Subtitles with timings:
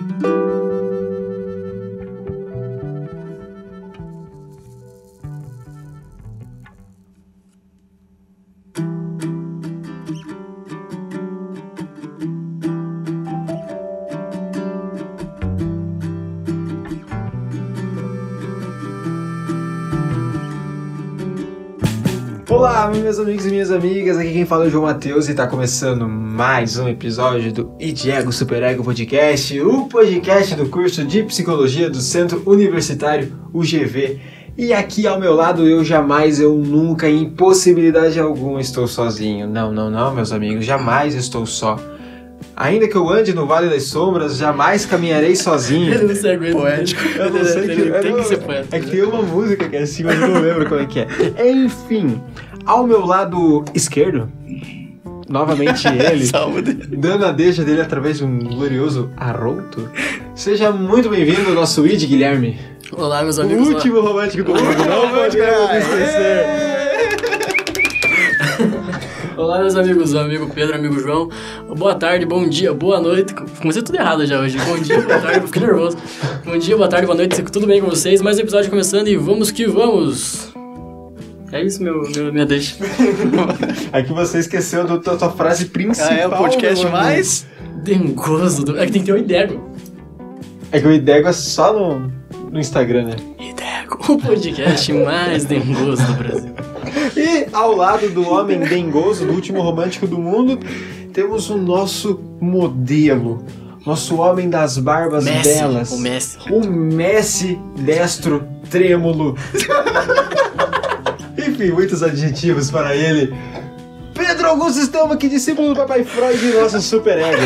[0.00, 0.79] Música
[22.90, 25.46] Olá, meus amigos e minhas amigas, aqui quem fala é o João Matheus e está
[25.46, 31.88] começando mais um episódio do Idiego Super Ego Podcast, o podcast do curso de Psicologia
[31.88, 34.18] do Centro Universitário UGV.
[34.58, 39.46] E aqui ao meu lado, eu jamais, eu nunca, em possibilidade alguma, estou sozinho.
[39.46, 41.78] Não, não, não, meus amigos, jamais estou só.
[42.56, 45.94] Ainda que eu ande no Vale das Sombras, jamais caminharei sozinho.
[45.94, 46.58] Ele não se aguenta.
[46.58, 47.02] Poético.
[47.16, 48.20] Eu não sei que, eu tem não-.
[48.70, 51.00] É que tem uma música que é assim, mas eu não lembro como é que
[51.00, 51.06] é.
[51.50, 52.20] Enfim,
[52.64, 54.30] ao meu lado esquerdo,
[55.28, 56.30] novamente ele,
[56.96, 59.88] dando a deixa dele através de um glorioso arroto.
[60.34, 62.58] Seja muito bem-vindo ao nosso Id, Guilherme.
[62.92, 63.68] Olá, meus O amigos.
[63.68, 65.28] último romântico do mundo, não é.
[65.78, 66.46] esquecer.
[69.36, 70.14] Olá, meus amigos.
[70.14, 71.30] Amigo Pedro, amigo João.
[71.76, 73.32] Boa tarde, bom dia, boa noite.
[73.60, 74.58] Comecei tudo errado já hoje.
[74.58, 75.96] Bom dia, boa tarde, fiquei nervoso.
[76.44, 77.42] Bom dia, boa tarde, boa noite.
[77.44, 78.20] Tudo bem com vocês?
[78.20, 80.52] Mais um episódio começando e vamos que vamos.
[81.52, 82.76] É isso, meu, meu minha deixa.
[83.92, 86.10] Aqui você esqueceu da tua, tua frase principal.
[86.10, 86.96] Ah, é o podcast amigo.
[86.96, 87.46] mais.
[87.82, 88.64] Dengoso.
[88.64, 88.78] Do...
[88.78, 89.70] É que tem que ter o Idego.
[90.70, 92.12] É que o Idego é só no,
[92.52, 93.16] no Instagram, né?
[93.40, 96.54] Idego, o podcast mais dengoso do Brasil.
[97.16, 100.58] E ao lado do homem dengoso, do último romântico do mundo,
[101.12, 103.44] temos o nosso modelo.
[103.84, 105.90] Nosso homem das barbas Messi, belas.
[105.90, 106.38] o Messi.
[106.50, 109.36] O Messi destro trêmulo.
[111.60, 113.34] Enfim, muitos adjetivos para ele.
[114.14, 117.36] Pedro Augusto Estamos aqui, discípulo do Papai Freud e nosso super ego.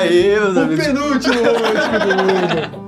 [0.00, 0.84] Aí, meus O amigos.
[0.84, 2.80] penúltimo romântico do mundo.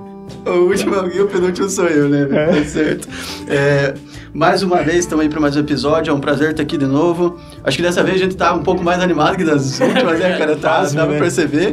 [0.45, 2.25] O último alguém, o penúltimo sou eu, né?
[2.27, 3.09] Tá certo.
[3.47, 3.95] É,
[4.35, 6.11] mais uma vez, estamos aí para mais um episódio.
[6.11, 7.39] É um prazer estar aqui de novo.
[7.63, 10.37] Acho que dessa vez a gente tá um pouco mais animado que das últimas, né,
[10.37, 10.57] cara?
[10.57, 11.19] Tá, dá pra né?
[11.21, 11.73] perceber.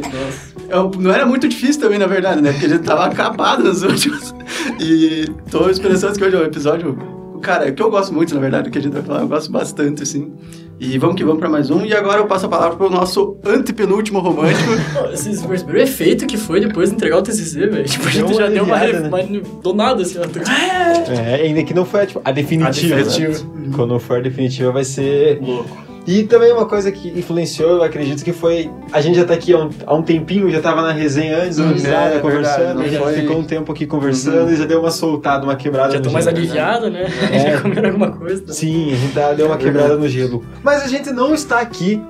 [0.68, 2.52] Eu- não era muito difícil também, na verdade, né?
[2.52, 4.32] Porque a gente tava acabado nas últimas.
[4.78, 7.19] E tô esperançoso que hoje é um episódio.
[7.40, 9.20] Cara, é que eu gosto muito, na verdade, do que a gente vai falar.
[9.20, 10.32] Eu gosto bastante, assim.
[10.78, 11.84] E vamos que vamos pra mais um.
[11.84, 14.70] E agora eu passo a palavra pro nosso antepenúltimo romântico.
[15.10, 17.84] Vocês perceberam o efeito que foi depois de entregar o TCC, velho?
[17.84, 19.30] Tipo, a gente uma já deu uma, aliviada, ref...
[19.30, 19.40] né?
[19.42, 21.12] uma- Do nada, assim, ó.
[21.12, 22.94] É, ainda que não foi tipo, a definitiva.
[22.94, 23.44] A definitiva.
[23.54, 23.70] né?
[23.76, 25.89] Quando for a definitiva vai ser Louco.
[26.06, 28.70] E também uma coisa que influenciou, eu acredito que foi.
[28.90, 31.58] A gente já tá aqui há um, há um tempinho, já tava na resenha antes,
[31.58, 34.80] Hum, no risada, é conversando, verdade, foi- ficou um tempo aqui conversando e já deu
[34.80, 36.36] uma soltada, uma quebrada Já no tô mais gelo.
[36.38, 37.06] aliviado, né?
[37.32, 37.38] É.
[37.52, 38.42] Já comeram alguma coisa.
[38.42, 38.52] tá?
[38.52, 40.42] Sim, a gente tá, deu uma quebrada no gelo.
[40.64, 42.02] Mas a gente não está aqui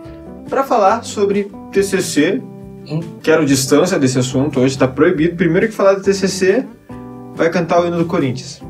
[0.48, 2.40] pra falar sobre TCC.
[2.88, 3.00] Hum.
[3.22, 5.36] Quero distância desse assunto hoje, tá proibido.
[5.36, 6.64] Primeiro que falar do TCC,
[7.34, 8.62] vai cantar o hino do Corinthians.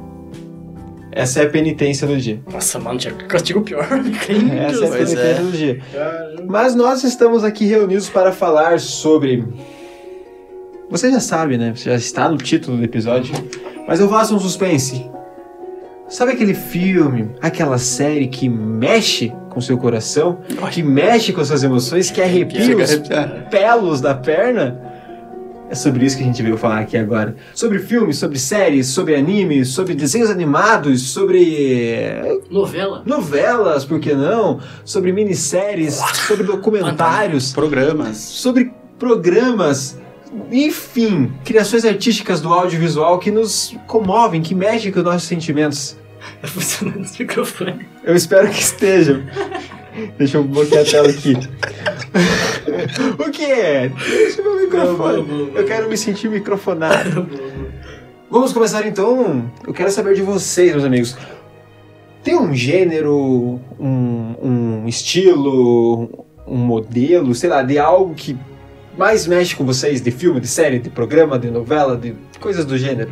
[1.12, 2.40] Essa é a penitência do dia.
[2.52, 3.84] Nossa, mano, tinha castigo pior.
[3.88, 5.34] Essa é a Pois penitência é.
[5.42, 5.80] do dia.
[6.46, 9.44] Mas nós estamos aqui reunidos para falar sobre.
[10.88, 11.72] Você já sabe, né?
[11.74, 13.32] Você já está no título do episódio.
[13.86, 15.08] Mas eu faço um suspense.
[16.08, 20.40] Sabe aquele filme, aquela série que mexe com seu coração,
[20.72, 22.98] que mexe com suas emoções, que arrepia os
[23.48, 24.89] pelos da perna?
[25.70, 27.36] É sobre isso que a gente veio falar aqui agora.
[27.54, 33.04] Sobre filmes, sobre séries, sobre animes, sobre desenhos animados, sobre Novela.
[33.06, 34.58] novelas, por que não?
[34.84, 35.94] Sobre minisséries,
[36.26, 38.16] sobre documentários, Programas.
[38.16, 39.96] sobre programas,
[40.50, 45.96] enfim, criações artísticas do audiovisual que nos comovem, que mexem com os nossos sentimentos.
[46.42, 47.86] Tá funcionando esse microfone.
[48.02, 49.22] Eu espero que estejam.
[50.18, 51.34] Deixa eu bloquear a tela aqui.
[53.18, 53.88] o que é?
[53.88, 55.52] Deixa meu microfone.
[55.54, 57.28] Eu quero me sentir microfonado.
[58.30, 59.50] Vamos começar então.
[59.66, 61.16] Eu quero saber de vocês, meus amigos.
[62.22, 68.36] Tem um gênero, um, um estilo, um modelo, sei lá, de algo que
[68.96, 72.76] mais mexe com vocês, de filme, de série, de programa, de novela, de coisas do
[72.76, 73.10] gênero?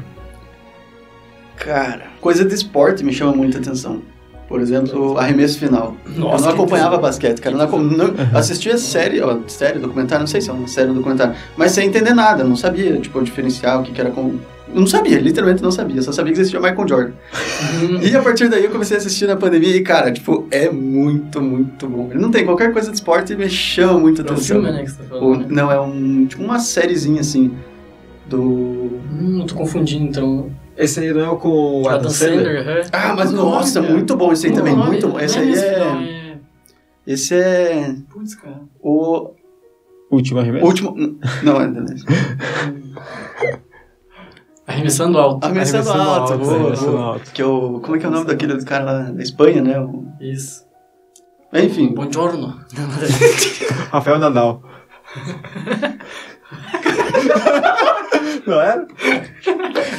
[1.56, 4.02] Cara, coisa de esporte me chama muita atenção.
[4.48, 5.94] Por exemplo, arremesso final.
[6.06, 7.02] eu Nossa, não que acompanhava tesão.
[7.02, 7.54] basquete, cara.
[7.54, 7.78] Eu não,
[8.08, 11.72] não- assistia série, ó, série, documentário, não sei se é uma série ou documentário, mas
[11.72, 14.36] sem entender nada, não sabia, tipo, diferenciar o que, que era com.
[14.74, 17.12] Eu não sabia, literalmente não sabia, só sabia que existia Michael Jordan.
[17.82, 20.70] Hum, E a partir daí eu comecei a assistir na pandemia e, cara, tipo, é
[20.70, 22.08] muito, muito bom.
[22.10, 24.56] Ele não tem qualquer coisa de esporte me chama muita É atenção.
[24.62, 25.40] filme, né, que você tá falando.
[25.40, 25.46] né?
[25.50, 27.50] não, é um, tipo uma sériezinha assim,
[28.26, 28.98] do...
[29.10, 30.50] Hum, tô confundindo, então.
[30.78, 32.86] Esse aí não é o com o Adam Sandler, é.
[32.92, 35.18] Ah, mas nossa, nome, muito bom esse aí também, muito bom.
[35.18, 36.38] é Esse aí não, é...
[37.06, 38.60] Esse é Putz, cara.
[38.80, 39.32] o...
[40.10, 40.64] Último arremesso?
[40.64, 40.94] Último.
[41.42, 41.84] Não, não.
[44.66, 45.44] Arremessando alto.
[45.44, 47.04] Arremessando, Arremessando alto, alto, boa, arremessando boa.
[47.14, 47.32] alto.
[47.32, 47.80] Que é o.
[47.80, 49.78] Como é que é o nome daquele do cara lá da Espanha, né?
[49.80, 50.64] O- Isso.
[51.52, 51.92] Enfim.
[51.94, 52.60] Buongiorno.
[53.90, 54.62] Rafael Nadal.
[58.46, 58.86] Não era?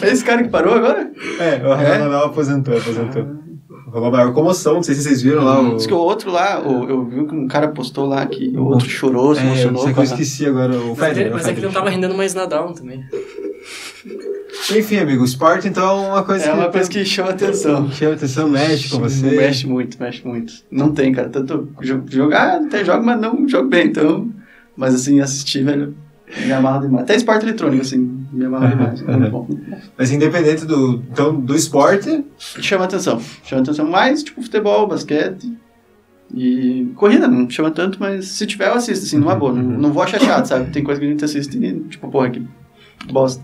[0.01, 1.11] É esse cara que parou agora?
[1.39, 2.25] É, o Rafael É?
[2.25, 3.39] Aposentou, aposentou.
[3.87, 5.75] Rolou uma maior comoção, não sei se vocês viram lá o...
[5.75, 8.65] Diz que o outro lá, o- eu vi que um cara postou lá que o
[8.65, 9.83] outro chorou, se É, eu emocionou.
[9.83, 11.31] sei que eu a- esqueci agora o Mas, é, Federer.
[11.31, 11.65] o mas é que Federer.
[11.65, 13.03] não tava rendendo mais Nadal também.
[14.75, 16.57] Enfim, amigo, o esporte então é uma coisa É que...
[16.57, 17.91] uma coisa que chama atenção.
[17.91, 19.25] Chama atenção, mexe com você.
[19.25, 20.53] Mexe muito, mexe muito.
[20.69, 21.29] Não tem, cara.
[21.29, 24.29] Tanto jo- jogar, até jogo, mas não jogo bem, então.
[24.77, 25.95] Mas assim, assistir, velho,
[26.45, 27.03] me amarra demais.
[27.03, 29.01] Até esporte eletrônico, assim, me amarra Aham, demais.
[29.01, 29.47] É muito bom.
[29.97, 33.19] Mas independente do, então, do esporte, Chama atenção.
[33.43, 35.51] Chama atenção mais, tipo, futebol, basquete.
[36.33, 39.51] E corrida não chama tanto, mas se tiver eu assisto, assim, numa boa.
[39.51, 40.71] Não, não vou achar chato, sabe?
[40.71, 42.45] Tem coisa que a gente assiste e, tipo, porra, que
[43.11, 43.43] bosta.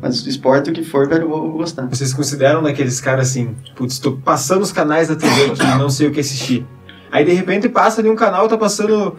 [0.00, 1.86] Mas esporte, o que for, velho, eu vou, vou gostar.
[1.86, 6.06] vocês consideram daqueles caras assim, putz, tô passando os canais da TV aqui, não sei
[6.06, 6.66] o que assistir.
[7.10, 9.16] Aí de repente passa de um canal, tá passando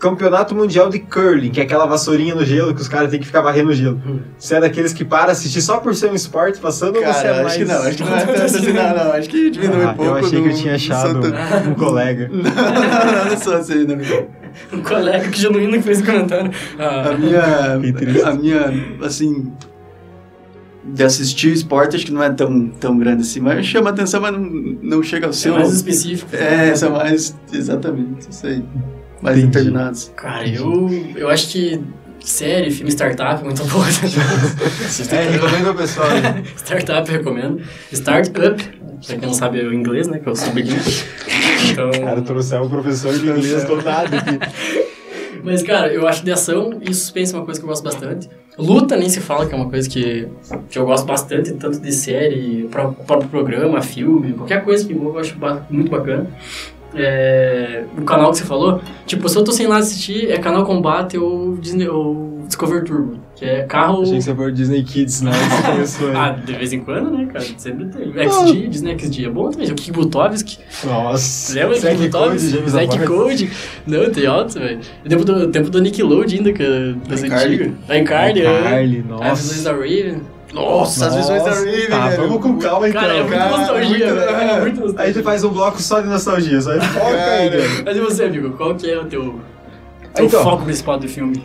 [0.00, 3.26] Campeonato Mundial de Curling, que é aquela vassourinha no gelo que os caras têm que
[3.26, 4.00] ficar varrendo o gelo.
[4.38, 7.22] Você é daqueles que para assistir só por ser um esporte passando ou você é
[7.30, 7.46] Cara, mais...
[7.46, 9.12] acho que não, acho que não é tanto assim, não, não.
[9.12, 10.10] Acho que diminui Ah, um pouco.
[10.10, 11.20] eu achei que eu não- tinha não achado
[11.70, 12.30] um colega.
[12.32, 13.98] Não, não, não sou assim, não.
[14.78, 16.50] Um colega que genuíno que fez o comentário.
[16.78, 19.52] A Ah, minha, a minha, assim,
[20.82, 24.32] de assistir esporte acho que não é tão, tão grande assim, mas chama atenção, mas
[24.32, 25.54] não, não chega ao é seu...
[25.54, 26.34] mais específico.
[26.34, 28.64] É, são mais, exatamente, isso aí.
[29.22, 29.52] Mais Entendi.
[29.52, 30.12] determinados.
[30.16, 31.80] Cara, eu, eu acho que
[32.24, 33.84] série, filme, startup é muito boa.
[35.12, 36.08] É, recomendo ao pessoal.
[36.10, 36.42] né?
[36.56, 37.60] startup eu recomendo.
[37.92, 38.62] Startup,
[39.06, 40.18] pra quem não sabe o inglês, né?
[40.18, 40.80] Que eu sou bilíngue.
[41.70, 41.90] Então...
[41.90, 44.38] Cara, trouxeram um professor de inglês dotado aqui.
[45.42, 48.28] Mas, cara, eu acho de ação e suspense uma coisa que eu gosto bastante.
[48.58, 50.28] Luta nem se fala, que é uma coisa que,
[50.68, 55.18] que eu gosto bastante, tanto de série, pró- próprio programa, filme, qualquer coisa que eu
[55.18, 55.34] acho
[55.70, 56.28] muito bacana.
[56.94, 60.64] É, o canal que você falou, tipo, se eu tô sem nada assistir, é canal
[60.64, 64.02] Combate ou, Disney, ou Discover Turbo, que é carro...
[64.02, 65.30] Achei que você foi Disney Kids, né?
[65.32, 66.16] Você começou aí.
[66.16, 67.44] Ah, de vez em quando, né, cara?
[67.56, 68.12] Sempre tem.
[68.28, 69.70] XG, Disney XG é bom também.
[69.70, 71.54] O Kik Butovski, Nossa.
[71.54, 72.10] Lembra do Zack Zack
[73.06, 73.50] Code, Zack.
[73.86, 74.80] Não, tem altos, velho.
[75.04, 77.54] O tempo do, tempo do Nickelodeon ainda, que é das iCarly.
[77.54, 77.72] antigas.
[77.88, 79.64] A Encarne, Carly, As visões nossa.
[79.64, 80.20] da Raven.
[80.52, 82.22] Nossa, as visões da Raven, Tá, velho.
[82.28, 83.00] vamos com calma então.
[83.00, 84.30] Cara, é muito cara, nostalgia, muito- velho.
[84.30, 85.22] É muito Aí a gente nostalgia.
[85.22, 87.84] faz um bloco só de nostalgia, só foca aí, velho.
[87.84, 88.50] Mas e você, amigo?
[88.56, 89.40] Qual que é o teu,
[90.14, 90.42] teu Então.
[90.42, 91.40] foco principal do filme?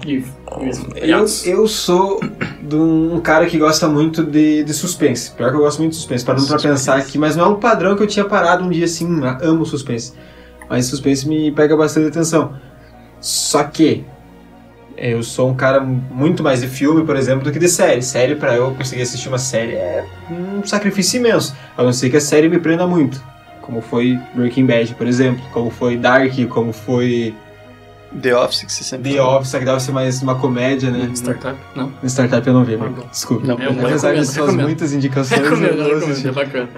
[0.95, 2.19] Eu, eu sou
[2.61, 5.31] de um cara que gosta muito de, de suspense.
[5.31, 7.55] Pior que eu gosto muito de suspense, parando pra pensar aqui, mas não é um
[7.59, 9.07] padrão que eu tinha parado um dia assim,
[9.43, 10.13] amo suspense.
[10.67, 12.53] Mas suspense me pega bastante atenção.
[13.21, 14.03] Só que
[14.97, 18.01] eu sou um cara muito mais de filme, por exemplo, do que de série.
[18.01, 21.55] Série, pra eu conseguir assistir uma série, é um sacrifício imenso.
[21.77, 23.21] A não ser que a série me prenda muito.
[23.61, 25.43] Como foi Breaking Bad, por exemplo.
[25.51, 27.33] Como foi Dark, como foi
[28.21, 29.37] The Office, que você sempre The fala.
[29.39, 31.09] Office, que deve ser mais uma comédia, né?
[31.15, 31.57] Startup?
[31.75, 31.91] Não.
[32.07, 33.07] Startup eu não vi, Ah, bom.
[33.11, 33.45] Desculpa.
[33.47, 36.27] Não, eu Apesar recomendo, de suas muitas indicações, Recomendo, eu não recomendo, assisti.
[36.27, 36.69] é bacana.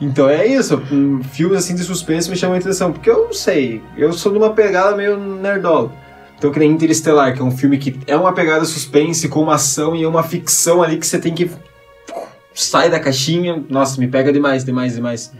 [0.00, 0.80] Então é isso.
[0.92, 2.92] Um filme assim de suspense me chama muita atenção.
[2.92, 3.82] Porque eu não sei.
[3.96, 5.90] Eu sou de uma pegada meio nerdola.
[6.36, 9.54] Então, que nem Interestelar, que é um filme que é uma pegada suspense com uma
[9.54, 11.50] ação e é uma ficção ali que você tem que.
[12.52, 13.62] Sai da caixinha.
[13.68, 15.32] Nossa, me pega demais, demais, demais.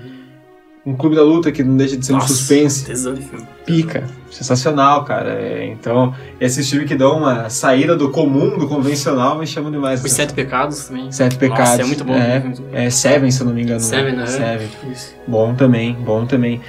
[0.87, 2.85] Um Clube da Luta que não deixa de ser um Nossa, suspense.
[2.85, 3.47] Tesão de filme.
[3.65, 4.05] Pica.
[4.31, 5.31] Sensacional, cara.
[5.33, 10.05] É, então, esses filmes que dão uma saída do comum, do convencional, me chamam demais.
[10.05, 11.11] Os Sete Pecados também.
[11.11, 11.71] Sete Pecados.
[11.71, 12.15] Nossa, é muito bom.
[12.15, 13.81] É, é Seven, se eu não me engano.
[13.81, 13.87] né?
[13.87, 14.27] Seven, né?
[14.27, 14.69] Seven.
[14.93, 15.15] Isso.
[15.27, 16.61] Bom também, bom também.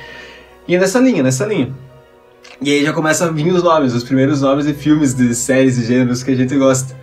[0.67, 1.73] E é nessa linha, nessa linha.
[2.61, 5.75] E aí já começam a vir os nomes, os primeiros nomes de filmes, de séries,
[5.75, 6.95] de gêneros que a gente gosta.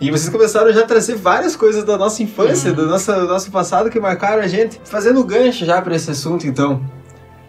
[0.00, 2.76] E vocês começaram já a trazer várias coisas da nossa infância, Uhum.
[2.76, 4.80] do, nosso, do nosso passado que marcaram a gente.
[4.84, 6.80] Fazendo gancho já para esse assunto, então.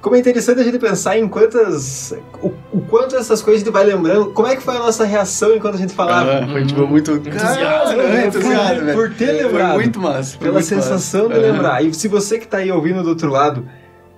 [0.02, 2.14] Como é interessante a gente pensar em quantas.
[2.42, 4.32] O, o quanto essas coisas a gente vai lembrando.
[4.32, 6.40] Como é que foi a nossa reação enquanto a gente falava?
[6.44, 8.28] Ah, foi tipo muito Entusiasmo, né?
[8.28, 8.98] entusiasmo, Por- velho.
[8.98, 9.74] por ter Foi lembrado.
[9.76, 10.32] muito massa.
[10.32, 11.40] foi Pela muito sensação massa.
[11.42, 11.86] de lembrar.
[11.86, 13.66] E se você que tá aí ouvindo do outro lado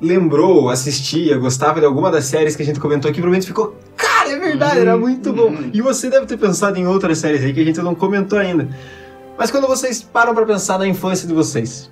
[0.04, 4.30] lembrou, assistia, gostava de alguma das séries que a gente comentou aqui, provavelmente ficou, cara,
[4.32, 5.48] é verdade, era muito bom.
[5.48, 5.70] Uhum.
[5.74, 8.68] E você deve ter pensado em outras séries aí que a gente não comentou ainda.
[9.38, 11.90] Mas quando vocês param pra pensar na infância de vocês,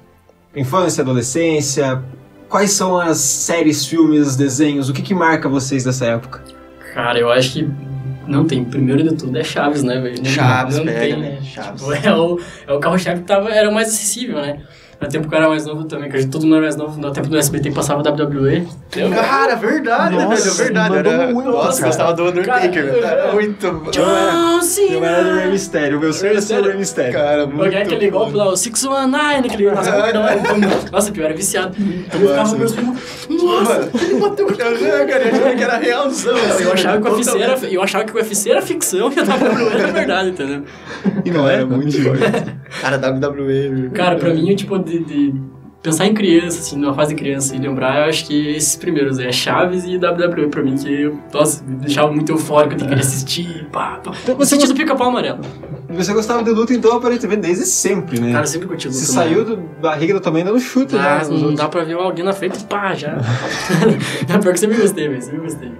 [0.55, 2.03] infância, adolescência,
[2.49, 6.43] quais são as séries, filmes, desenhos, o que que marca vocês dessa época?
[6.93, 7.69] Cara, eu acho que
[8.27, 8.63] não tem.
[8.63, 10.17] Primeiro de tudo é Chaves, né, velho?
[10.17, 11.39] Não- Chaves, não pega, tem, né?
[11.41, 11.81] Chaves.
[11.81, 14.61] Tipo, é o, é o carro-chave que tava, era o mais acessível, né?
[15.01, 16.75] No tempo que eu era mais novo também, que a gente, todo mundo era mais
[16.75, 17.01] novo.
[17.01, 18.67] No tempo do SBT passava WWE.
[19.15, 20.53] Cara, verdade, né, velho?
[20.53, 20.95] Verdade.
[20.97, 21.33] Era...
[21.33, 21.87] muito, Nossa, cara.
[21.87, 23.05] gostava do Undertaker, Cara, velho.
[23.05, 23.91] Era muito.
[23.91, 25.47] John Eu era do Rey Cena!
[25.51, 27.13] Mysterio, o meu sonho era ser o Rey Mysterio.
[27.13, 28.11] Cara, Porque é aquele muito.
[28.11, 29.71] golpe lá, o 619, aquele.
[29.71, 31.75] Nossa, nossa, pior, era viciado.
[31.79, 32.57] Então eu ficava Nossa.
[32.57, 33.01] meus primos.
[33.29, 36.35] Nossa, ele bateu o cara, cara, eu achava que era realzão.
[36.35, 39.17] assim, eu achava, que o UFC era, eu achava que o UFC era ficção e
[39.17, 40.63] eu tava era verdade, entendeu?
[41.25, 42.21] E não era muito forte.
[42.81, 43.89] Cara, WWE.
[43.93, 45.41] Cara, pra mim, tipo, de, de
[45.81, 49.17] pensar em criança, assim, numa fase de criança e lembrar, eu acho que esses primeiros
[49.17, 53.67] é Chaves e WWE pra mim, que, nossa, me deixava muito eufórico de querer assistir,
[53.71, 54.11] pá, pá.
[54.23, 55.39] Então você sentido do pica-pau amarelo.
[55.89, 58.31] Você gostava de luta, então, aparentemente, desde sempre, né?
[58.31, 58.99] Cara, eu sempre curti luta.
[58.99, 61.29] Se saiu do barriga do tamanho, dando chute Ah, já.
[61.29, 63.17] não dá pra ver alguém na frente, pá, já.
[64.29, 65.71] é pior que sempre gostei, velho, sempre gostei.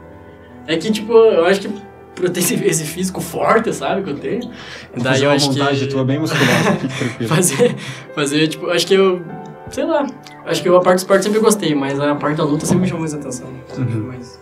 [0.68, 1.70] É que, tipo, eu acho que
[2.16, 4.50] por eu ter esse, esse físico forte, sabe, que eu tenho,
[4.98, 5.94] daí Fazer eu uma acho montagem que...
[5.94, 7.30] tua bem musculosa, fique tranquilo.
[7.36, 7.76] fazer,
[8.16, 9.22] fazer, tipo, acho que eu,
[9.70, 10.06] sei lá,
[10.46, 12.84] acho que eu a parte do esporte sempre gostei, mas a parte da luta sempre
[12.84, 13.48] me chamou mais atenção.
[13.78, 14.08] Uhum.
[14.08, 14.40] Mas,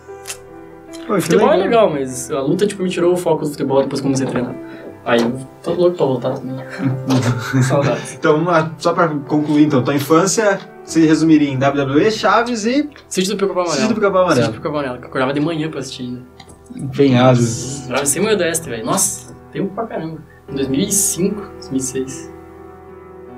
[1.06, 4.00] Pô, futebol é legal, mas a luta, tipo, me tirou o foco do futebol depois
[4.00, 4.54] que comecei a treinar.
[5.04, 6.56] Aí eu tô louco pra voltar também.
[7.62, 8.14] Saudades.
[8.20, 12.88] Então, vamos lá, só pra concluir, então, tua infância se resumiria em WWE, Chaves e
[13.08, 13.80] Sítio do Pica-Pau Amarelo.
[13.80, 14.52] Sítio do Pica-Pau Sítio Amarelo.
[14.52, 16.22] do Pica-Pau Amarelo, que eu acordava de manhã pra assistir ainda.
[16.76, 17.84] Empenhados.
[17.88, 18.84] Grava sem modéstia, velho.
[18.86, 20.18] Nossa, tempo pra caramba.
[20.48, 22.30] Em 2005, 2006.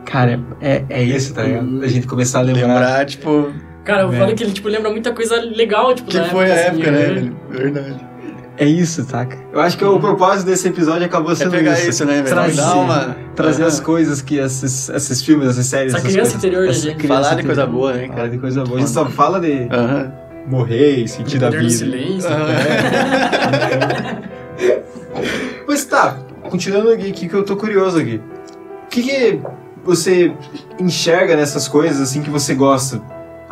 [0.05, 1.81] Cara, é, é isso, tá ligado?
[1.83, 2.67] A gente começar a lembrar.
[2.67, 3.53] Lembrar, tipo,
[3.85, 4.17] Cara, eu É.
[4.19, 6.91] falei que ele, tipo, lembra muita coisa legal, tipo, que da foi a assim, época,
[6.93, 7.07] né, né?
[7.15, 7.37] velho?
[7.51, 8.07] Verdade.
[8.59, 9.37] É isso, saca?
[9.53, 11.89] Eu acho que o propósito desse episódio acabou É sendo pegar isso.
[11.91, 12.27] isso, né, velho?
[12.29, 13.69] Trazer, trazer Aham.
[13.69, 15.95] as coisas que esses, esses filmes, essas séries.
[15.95, 17.07] Essa criança coisas- interior da essa gente.
[17.09, 18.29] Falar de coisa boa, né, Falar cara?
[18.29, 18.77] de coisa boa.
[18.77, 20.13] A gente só fala de Aham.
[20.47, 21.71] Morrer e sentir da vida.
[21.71, 22.31] silêncio.
[25.65, 26.19] Pois tá,
[26.51, 28.21] continuando aqui, aqui que eu tô curioso aqui.
[28.85, 29.41] O que, que
[29.83, 30.33] você
[30.79, 33.01] enxerga nessas coisas assim que você gosta?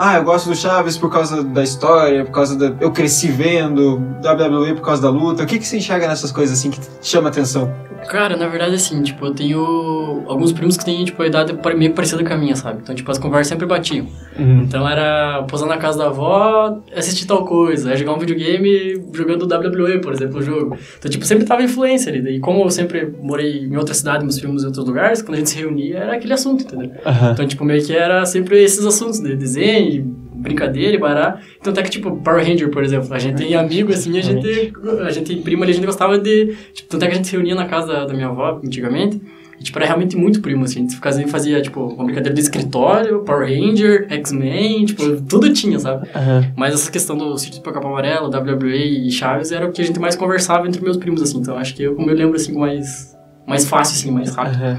[0.03, 2.75] Ah, eu gosto do Chaves por causa da história, por causa da.
[2.83, 5.43] Eu cresci vendo, WWE por causa da luta.
[5.43, 7.71] O que, que você enxerga nessas coisas assim que te chama atenção?
[8.09, 11.93] Cara, na verdade, assim, tipo, eu tenho alguns primos que têm, tipo, a idade meio
[11.93, 12.81] parecida com a minha, sabe?
[12.83, 14.07] Então, tipo, as conversas sempre batiam.
[14.39, 20.01] Então era posar na casa da avó, assistir tal coisa, jogar um videogame jogando WWE,
[20.01, 20.79] por exemplo, o jogo.
[20.99, 22.37] Então, tipo, sempre tava influência ali.
[22.37, 25.39] E como eu sempre morei em outra cidade, meus primos em outros lugares, quando a
[25.39, 26.93] gente se reunia, era aquele assunto, entendeu?
[27.33, 31.41] Então, tipo, meio que era sempre esses assuntos de desenho, brincadeira e bará.
[31.61, 34.73] Então, até que, tipo, Power Ranger, por exemplo, a gente tem amigo, assim, a gente,
[35.05, 36.55] a gente primo ali, a gente gostava de...
[36.73, 39.21] Tipo, tanto é que a gente se reunia na casa da, minha avó, antigamente,
[39.59, 40.79] e, tipo, era realmente muito primo, assim.
[40.79, 45.79] A gente fazia, fazia, tipo, uma brincadeira de escritório, Power Ranger, X-Men, tipo, tudo tinha,
[45.79, 46.09] sabe?
[46.57, 49.85] Mas essa questão do sítio do Pica-Pau Amarelo, WWE e Chaves era o que a
[49.85, 51.39] gente mais conversava entre meus primos, assim.
[51.39, 53.19] Então, acho que eu, como eu lembro, assim, mais...
[53.47, 54.79] Mais fácil, assim, mais rápido.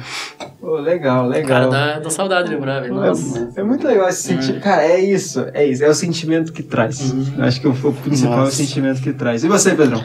[0.59, 1.47] Pô, legal, legal.
[1.47, 2.93] Cara, dá, dá saudade de lembrar, velho.
[2.93, 3.51] Nossa.
[3.55, 4.61] É, é muito legal esse sentimento.
[4.61, 5.83] Cara, é isso, é isso.
[5.83, 7.11] É o sentimento que traz.
[7.11, 7.33] Uhum.
[7.37, 8.55] Eu acho que o, o principal é o Nossa.
[8.55, 9.43] sentimento que traz.
[9.43, 10.03] E você, Pedrão?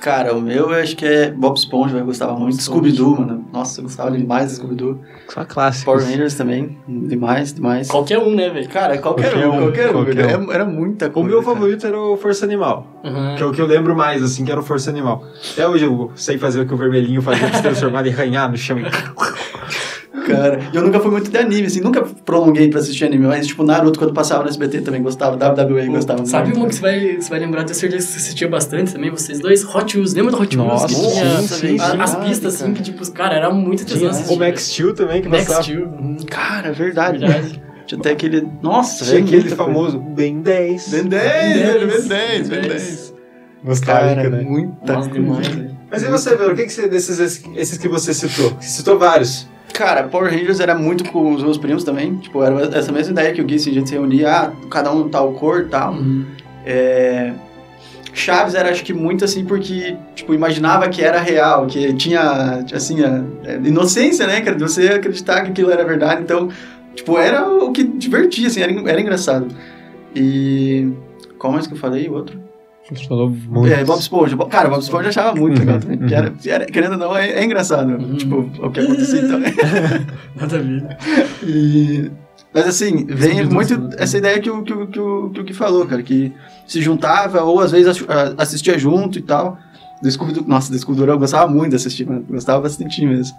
[0.00, 2.62] Cara, o meu eu acho que é Bob Esponja, eu gostava muito.
[2.62, 3.44] Scooby-Doo, mano.
[3.52, 5.00] Nossa, eu gostava demais de Scooby-Doo.
[5.28, 5.90] Só clássico.
[5.90, 7.88] Power Rangers também, demais, demais.
[7.88, 8.68] Qualquer um, né, velho?
[8.68, 9.92] Cara, qualquer, Qualquer um, um, qualquer um.
[10.04, 10.44] qualquer um.
[10.44, 11.28] Era, era muita O coisa.
[11.28, 11.54] meu cara.
[11.54, 12.86] favorito era o Força Animal.
[13.04, 13.34] Uhum.
[13.36, 15.24] Que é o que eu lembro mais, assim, que era o Força Animal.
[15.52, 18.50] Até hoje eu sei fazer o que o vermelhinho fazia pra se transformar e arranhar
[18.50, 18.78] no chão.
[20.32, 23.46] Cara, e eu nunca fui muito de anime, assim, nunca prolonguei pra assistir anime, mas
[23.46, 26.58] tipo, Naruto, quando passava no SBT também gostava, WWE gostava Sabe muito.
[26.58, 29.40] uma que você vai, você vai lembrar, tenho certeza que você assistia bastante também, vocês
[29.40, 29.64] dois?
[29.64, 30.68] Hot Wheels, lembra do Hot Wheels?
[30.72, 32.00] Nossa, que sim, tinha sim, a- sim.
[32.00, 34.32] as pistas assim, que tipo, cara, era muito assistir.
[34.32, 35.62] o Max Steel também, que Max passava.
[35.62, 35.84] Steel.
[35.86, 36.16] uhum.
[36.26, 37.18] Cara, verdade.
[37.18, 37.62] Verdade.
[37.86, 38.46] Tinha até aquele.
[38.62, 39.56] Nossa, Tinha aquele coisa.
[39.56, 40.88] famoso Ben 10.
[40.88, 43.14] Ben 10, Ben velho, 10, Ben 10, Ben Ben 10.
[43.64, 44.42] Nostálgico, Cara, né?
[44.42, 45.76] muita Nossa, demais, velho.
[45.90, 46.52] Mas e você, Pedro?
[46.52, 47.18] O que, que você, desses
[47.56, 48.50] esses que você citou?
[48.60, 49.48] Você citou vários.
[49.72, 52.16] Cara, Power Rangers era muito com os meus primos também.
[52.16, 54.90] Tipo, era essa mesma ideia que o Gui, assim, a gente se reunia, ah, cada
[54.92, 55.92] um tal cor e tal.
[55.92, 56.24] Uhum.
[56.66, 57.32] É...
[58.12, 63.04] Chaves era, acho que, muito assim, porque, tipo, imaginava que era real, que tinha, assim,
[63.04, 66.22] a, a inocência, né, cara, de você acreditar que aquilo era verdade.
[66.22, 66.48] Então,
[66.94, 69.46] tipo, era o que divertia, assim, era, era engraçado.
[70.14, 70.90] E...
[71.38, 72.08] Qual mais que eu falei?
[72.08, 72.47] O outro?
[72.90, 73.72] Você falou muito.
[73.72, 74.36] É, Bob Esponja.
[74.46, 75.98] Cara, Bob Esponja achava muito legal também.
[75.98, 77.90] porque Era, era- querendo ou não, é, é engraçado.
[77.90, 78.14] Uhum.
[78.16, 79.40] Tipo, o que acontecia então.
[80.36, 80.96] Nada a ver.
[81.42, 82.10] E...
[82.54, 83.88] Mas assim, vem Scooby-Doo, muito sim.
[83.98, 86.32] essa ideia que o, que, o, que, o, que o Gui falou, cara, que
[86.66, 88.04] se juntava ou às vezes
[88.38, 89.58] assistia junto e tal.
[90.02, 93.36] Do Scooby-Doo, nossa, do Scooby-Doo eu gostava muito de assistir, mano, gostava bastante mesmo.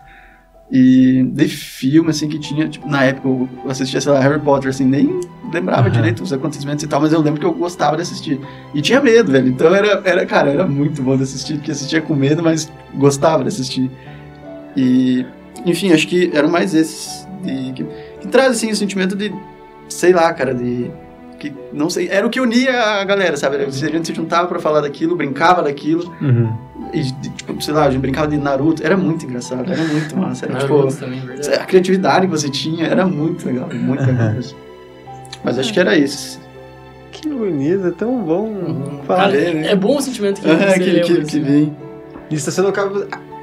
[0.72, 4.70] E de filme, assim, que tinha, tipo, na época eu assistia, sei lá, Harry Potter,
[4.70, 5.20] assim, nem
[5.52, 5.90] lembrava Aham.
[5.92, 8.40] direito os acontecimentos e tal, mas eu lembro que eu gostava de assistir.
[8.76, 12.02] E tinha medo, velho, então era, era cara, era muito bom de assistir, porque assistia
[12.02, 13.90] com medo, mas gostava de assistir.
[14.78, 15.26] E,
[15.66, 17.28] enfim, acho que eram mais esses.
[17.44, 17.86] de- que-
[18.22, 19.34] que traz, assim, o sentimento de,
[19.88, 20.92] sei lá, cara, de...
[21.40, 23.56] Que, não sei, era o que unia a galera, sabe?
[23.56, 26.14] A gente se juntava pra falar daquilo, brincava daquilo.
[26.22, 26.54] Uhum.
[26.94, 28.84] E, tipo, sei lá, a gente brincava de Naruto.
[28.86, 30.46] Era muito engraçado, era muito massa.
[30.46, 31.22] Era, tipo, também,
[31.60, 34.34] a criatividade que você tinha era muito legal, muito legal.
[35.44, 36.40] Mas acho que era isso.
[37.12, 39.00] Que bonito, é tão bom Uhum.
[39.06, 39.32] falar.
[39.32, 39.68] Cara, né?
[39.72, 41.26] é bom o sentimento que É, você que, lembra, que, assim.
[41.26, 41.78] que vem.
[42.32, 42.72] Isso tá sendo,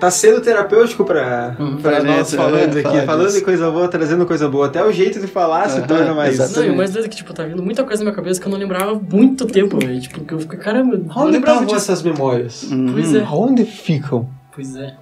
[0.00, 1.76] tá sendo terapêutico pra, Uhum.
[1.79, 3.38] pra Pra nós gente, falando é, aqui, falar falando disso.
[3.38, 4.67] de coisa boa, trazendo coisa boa.
[4.67, 6.38] Até o jeito de falar se Aham, torna mais.
[6.57, 8.41] Não, e o mais doido é que, tipo, tá vindo muita coisa na minha cabeça
[8.41, 10.00] que eu não lembrava há muito tempo, velho.
[10.00, 11.76] Tipo, que eu fico, caramba, eu não Onde lembrava disso.
[11.76, 12.65] essas memórias?
[12.65, 12.93] Uhum.
[12.93, 13.21] Pois é.
[13.23, 14.29] Aonde ficam?
[14.55, 14.95] Pois é.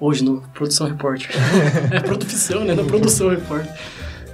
[0.00, 1.30] Hoje no Produção Repórter.
[1.90, 2.74] é produção, né?
[2.74, 3.72] Na Produção Repórter.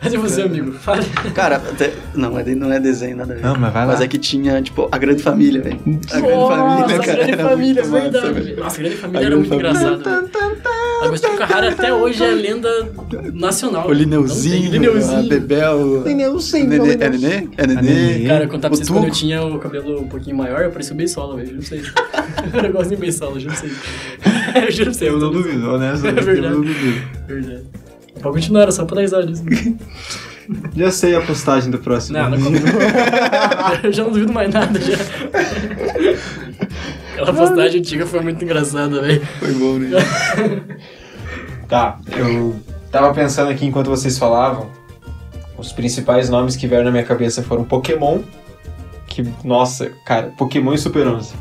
[0.04, 0.73] Mas e você, amigo?
[0.73, 1.02] Fala.
[1.34, 3.42] Cara, até, não, é de- não é desenho, nada a ver.
[3.42, 4.04] Não, mas vai Mas lá.
[4.04, 5.80] é que tinha, tipo, a grande família, velho.
[6.12, 7.16] A grande família, a cara.
[7.16, 8.56] Grande era Família, é muito massa, verdade.
[8.61, 9.70] Nossa, a Grande A Família era Grande muito Família.
[9.70, 10.30] engraçado.
[10.30, 10.75] velho.
[11.02, 12.88] Agostinho Carrara até hoje é lenda
[13.34, 13.88] nacional.
[13.88, 15.18] O Lineuzinho, Não Lineuzinho.
[15.18, 16.02] a Bebel.
[16.06, 17.08] Lineuzinho, Nenê, é.
[17.11, 17.49] Nenê?
[17.58, 18.28] É A Nenê.
[18.28, 20.94] Cara, eu contar pra vocês quando eu tinha o cabelo um pouquinho maior, eu parecia
[20.94, 21.49] o Beisola, velho.
[21.49, 21.92] Juro pra vocês.
[22.52, 23.73] Eu era igualzinho o Beisola, juro pra vocês.
[24.54, 25.12] Eu juro pra vocês.
[25.12, 25.92] Eu não duvido, né?
[26.04, 26.38] É verdade.
[26.38, 27.02] Eu não duvido.
[27.26, 27.62] Verdade.
[28.24, 29.44] Pode continuar, era só pra dar risada disso.
[30.74, 32.16] Já sei a postagem do próximo.
[32.16, 32.66] Não, não comigo.
[33.84, 34.94] Eu já não duvido mais nada, já.
[37.12, 39.26] Aquela postagem antiga foi muito engraçada, velho.
[39.38, 39.90] Foi bom, né?
[41.68, 42.54] Tá, eu
[42.92, 44.68] tava pensando aqui enquanto vocês falavam.
[45.56, 48.20] Os principais nomes que vieram na minha cabeça foram Pokémon.
[49.06, 51.32] Que, nossa, cara, Pokémon e Super 11.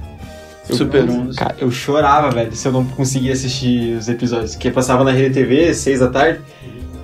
[0.70, 1.38] Eu- Super 11.
[1.38, 4.52] Cara, eu chorava, velho, se eu não conseguia assistir os episódios.
[4.56, 6.40] Porque passava na RedeTV, seis da tarde.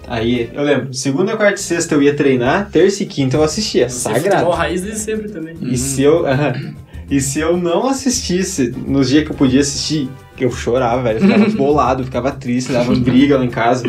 [0.07, 3.87] Aí, eu lembro, segunda, quarta e sexta eu ia treinar, terça e quinta eu assistia.
[3.89, 4.29] Você Sagrado.
[4.37, 5.55] futebol raiz desde sempre também.
[5.61, 6.25] E se eu.
[6.25, 6.73] aham.
[7.11, 11.19] e se eu não assistisse nos dias que eu podia assistir, eu chorava, velho.
[11.19, 13.83] Eu ficava bolado, ficava triste, dava briga lá em casa.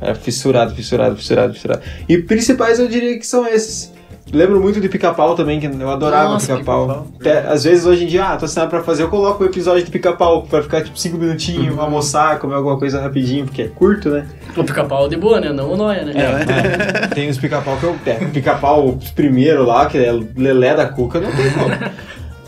[0.00, 1.82] Era fissurado, fissurado, fissurado, fissurado.
[2.08, 3.92] E principais eu diria que são esses.
[4.32, 7.06] Lembro muito de pica-pau também, que eu adorava pica-pau.
[7.20, 9.84] Até, Às vezes hoje em dia, ah, tô assinado pra fazer, eu coloco o episódio
[9.84, 14.10] de pica-pau pra ficar tipo 5 minutinhos, almoçar, comer alguma coisa rapidinho, porque é curto,
[14.10, 14.26] né?
[14.56, 15.52] O pica-pau de boa, né?
[15.52, 16.12] Não o Noia, né?
[16.16, 17.96] É, tem os pica-pau que eu.
[18.04, 21.70] É, pica-pau os primeiro lá, que é Lelé da Cuca, não tem como.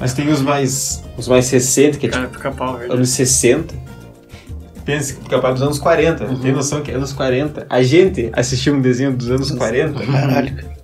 [0.01, 1.05] Mas tem os mais.
[1.17, 2.93] Os mais recentes, que é tipo Cara, pica-pau, verdade.
[2.95, 3.75] anos 60.
[4.85, 6.25] Pensa que pica-pau é dos anos 40.
[6.43, 7.67] Tem noção que é anos 40.
[7.69, 10.78] A gente assistiu um desenho dos anos 40 Caralho.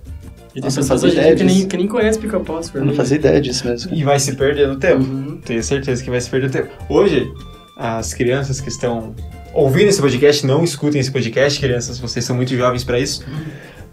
[0.55, 2.95] E tem Nossa, pessoas ideia que nem, que nem conhece pica-pau, Eu não ver.
[2.95, 3.93] fazia ideia disso mesmo.
[3.93, 5.03] e vai se perder no tempo.
[5.03, 5.37] Uhum.
[5.43, 6.69] Tenho certeza que vai se perder no tempo.
[6.89, 7.29] Hoje,
[7.75, 9.13] as crianças que estão
[9.53, 13.25] ouvindo esse podcast, não escutem esse podcast, crianças, vocês são muito jovens pra isso.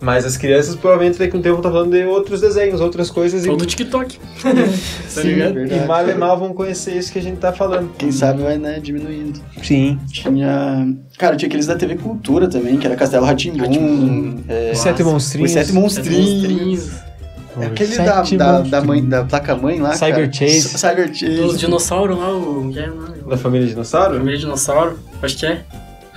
[0.02, 3.46] Mas as crianças provavelmente daqui a um tempo estão falando de outros desenhos, outras coisas.
[3.46, 4.18] Ou e do TikTok.
[4.42, 4.50] tá
[5.08, 5.58] Sim, ligado?
[5.60, 7.90] e mal e mal vão conhecer isso que a gente tá falando.
[7.96, 9.40] Quem sabe vai, né, diminuindo.
[9.62, 9.98] Sim.
[10.10, 10.88] Tinha.
[11.16, 13.58] Cara, tinha aqueles da TV Cultura também, que era Castelo Ratimbum.
[13.60, 14.40] Rá-Tim-Bum.
[14.48, 15.50] É, Os Sete Monstrinhos.
[15.50, 16.42] os Sete Os Monstrinhos.
[16.42, 16.90] monstrinhos.
[17.60, 19.92] É Aquele da, da, da, mãe, da placa-mãe lá.
[19.92, 20.32] Cyber cara.
[20.32, 20.60] Chase.
[20.78, 21.58] Cyber Dos Chase.
[21.58, 22.72] dinossauros lá, o.
[22.74, 24.16] é, Da família Dinossauro?
[24.16, 25.62] Família dinossauro, acho que é.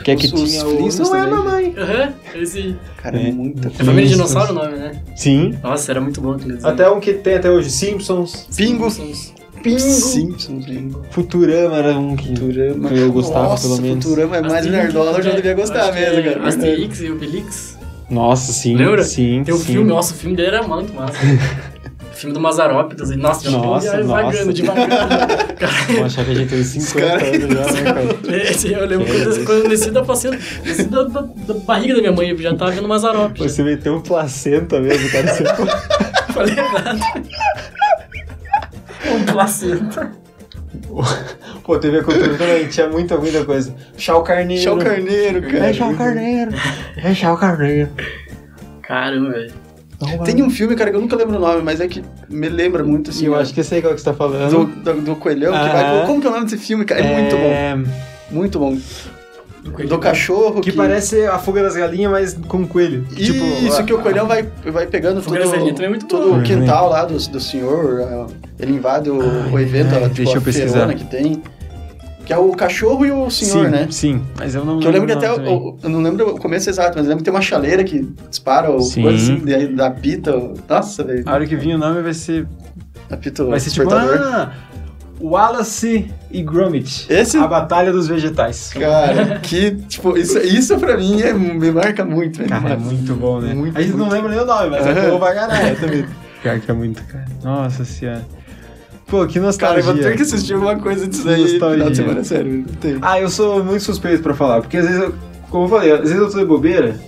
[0.03, 0.29] Que é que o...
[0.29, 1.73] Flintstones Não é a mamãe.
[1.77, 2.75] Aham, esse.
[2.97, 3.31] Cara, É.
[3.31, 4.09] muita É Família Flintstones.
[4.11, 5.01] Dinossauro o nome, né?
[5.15, 5.57] Sim.
[5.63, 6.73] Nossa, era muito bom aquele desenho.
[6.73, 8.47] Até um que tem até hoje, Simpsons.
[8.55, 8.89] Pingo.
[8.91, 9.33] Simpsons.
[9.63, 9.79] Pingo.
[9.79, 11.01] Simpsons, Pingo.
[11.09, 12.89] Futurama era um que Futurama.
[12.89, 14.03] eu gostava, Nossa, pelo menos.
[14.05, 16.47] Futurama é mais nerdola, eu já devia gostar que mesmo, é cara.
[16.47, 17.77] Asterix e Obelix.
[18.09, 18.75] Nossa, sim.
[18.75, 19.03] Lembra?
[19.03, 19.63] Sim, Tem o sim.
[19.73, 21.17] filme, nossa, o filme dele era muito massa.
[21.17, 23.09] o filme do Mazarópidas.
[23.09, 24.03] e, Nossa, já Nossa, nossa.
[24.03, 25.44] vagando, devagando.
[25.65, 28.37] Cara, Vamos achar que a gente tem 50 caras- anos já, né, cara?
[28.43, 31.95] esse, eu lembro Que quando, quando eu desci da placenta, desci da, da, da barriga
[31.95, 33.51] da minha mãe, eu já tava vendo Mazarópidas.
[33.51, 35.27] Você meteu um placenta mesmo, cara.
[35.27, 35.43] Você...
[36.33, 36.99] Falei errado.
[39.07, 40.11] Um placenta.
[41.63, 43.73] Pô, TV Cultura também, tinha muita, muita coisa.
[43.97, 44.61] Chau Carneiro.
[44.63, 45.69] Chau Carneiro, cara.
[45.69, 46.51] É Chau Carneiro.
[46.97, 47.89] É Chau Carneiro.
[48.83, 49.64] Caramba, velho.
[50.25, 52.83] Tem um filme, cara, que eu nunca lembro o nome, mas é que me lembra
[52.83, 53.25] muito, assim.
[53.25, 54.65] Eu ó, acho que sei qual que você tá Do, falando.
[54.83, 56.05] do, do coelhão que vai.
[56.05, 57.01] Como que é o nome desse filme, cara?
[57.01, 57.43] É, muito bom.
[57.43, 57.77] É,
[58.31, 58.77] Muito bom.
[59.87, 60.61] Do cachorro.
[60.61, 63.03] Que parece a fuga das galinhas, mas com coelho.
[63.15, 66.35] Tipo, Isso a- que o coelhão vai, vai pegando Fuga todo, também é muito todo
[66.35, 68.01] o quintal lá do, do senhor.
[68.03, 68.27] ah,
[68.59, 69.17] Ele invade o,
[69.51, 70.93] o evento, ai, a, tipo, deixa eu a pesquisar.
[70.93, 71.41] que tem.
[72.25, 73.87] Que é o cachorro e o senhor, sim, né?
[73.91, 75.31] Sim, mas eu não Que eu lembro que o até.
[75.31, 78.01] o- Eu não lembro o começo exato, mas eu lembro que tem uma chaleira que
[78.29, 79.03] dispara o Sim.
[79.03, 80.33] coisa assim, daí da pita.
[80.67, 81.23] Nossa, velho.
[81.25, 82.47] A hora que vir o nome vai ser.
[83.11, 83.93] Apita o Vai ser tipo.
[83.93, 84.51] Ah,
[85.21, 87.05] Wallace e Gromit.
[87.09, 88.71] Esse- A Batalha dos Vegetais.
[88.73, 92.49] Cara, que, tipo, isso, isso pra mim é, me marca muito, velho.
[92.49, 93.53] Cara, é muito bom, né?
[93.53, 94.13] Muito, a gente não muito.
[94.13, 95.75] lembra nem o nome, mas é bom pra caralho.
[95.79, 96.05] Também.
[96.41, 97.25] Pior que é muito, cara.
[97.43, 98.25] Nossa senhora.
[99.15, 99.79] Pô, que Cara, nostalgia.
[99.79, 101.59] eu vou ter que assistir alguma coisa disso Nostalgia.
[101.71, 102.65] final de semana, sério.
[102.81, 102.97] Tem.
[103.01, 105.15] Ah, eu sou muito suspeito pra falar, porque às vezes, eu,
[105.49, 106.99] como eu falei, às vezes eu tô de bobeira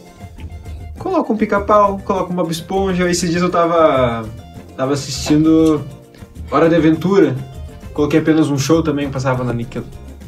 [0.98, 3.10] coloca um pica-pau, coloca uma esponja.
[3.10, 4.26] Esses dias eu tava,
[4.76, 5.82] tava assistindo
[6.52, 7.36] Hora de Aventura.
[7.94, 9.84] Coloquei apenas um show também, passava na Nickel.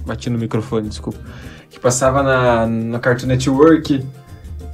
[0.05, 1.19] Bati no microfone, desculpa.
[1.69, 4.03] Que passava na, na Cartoon Network.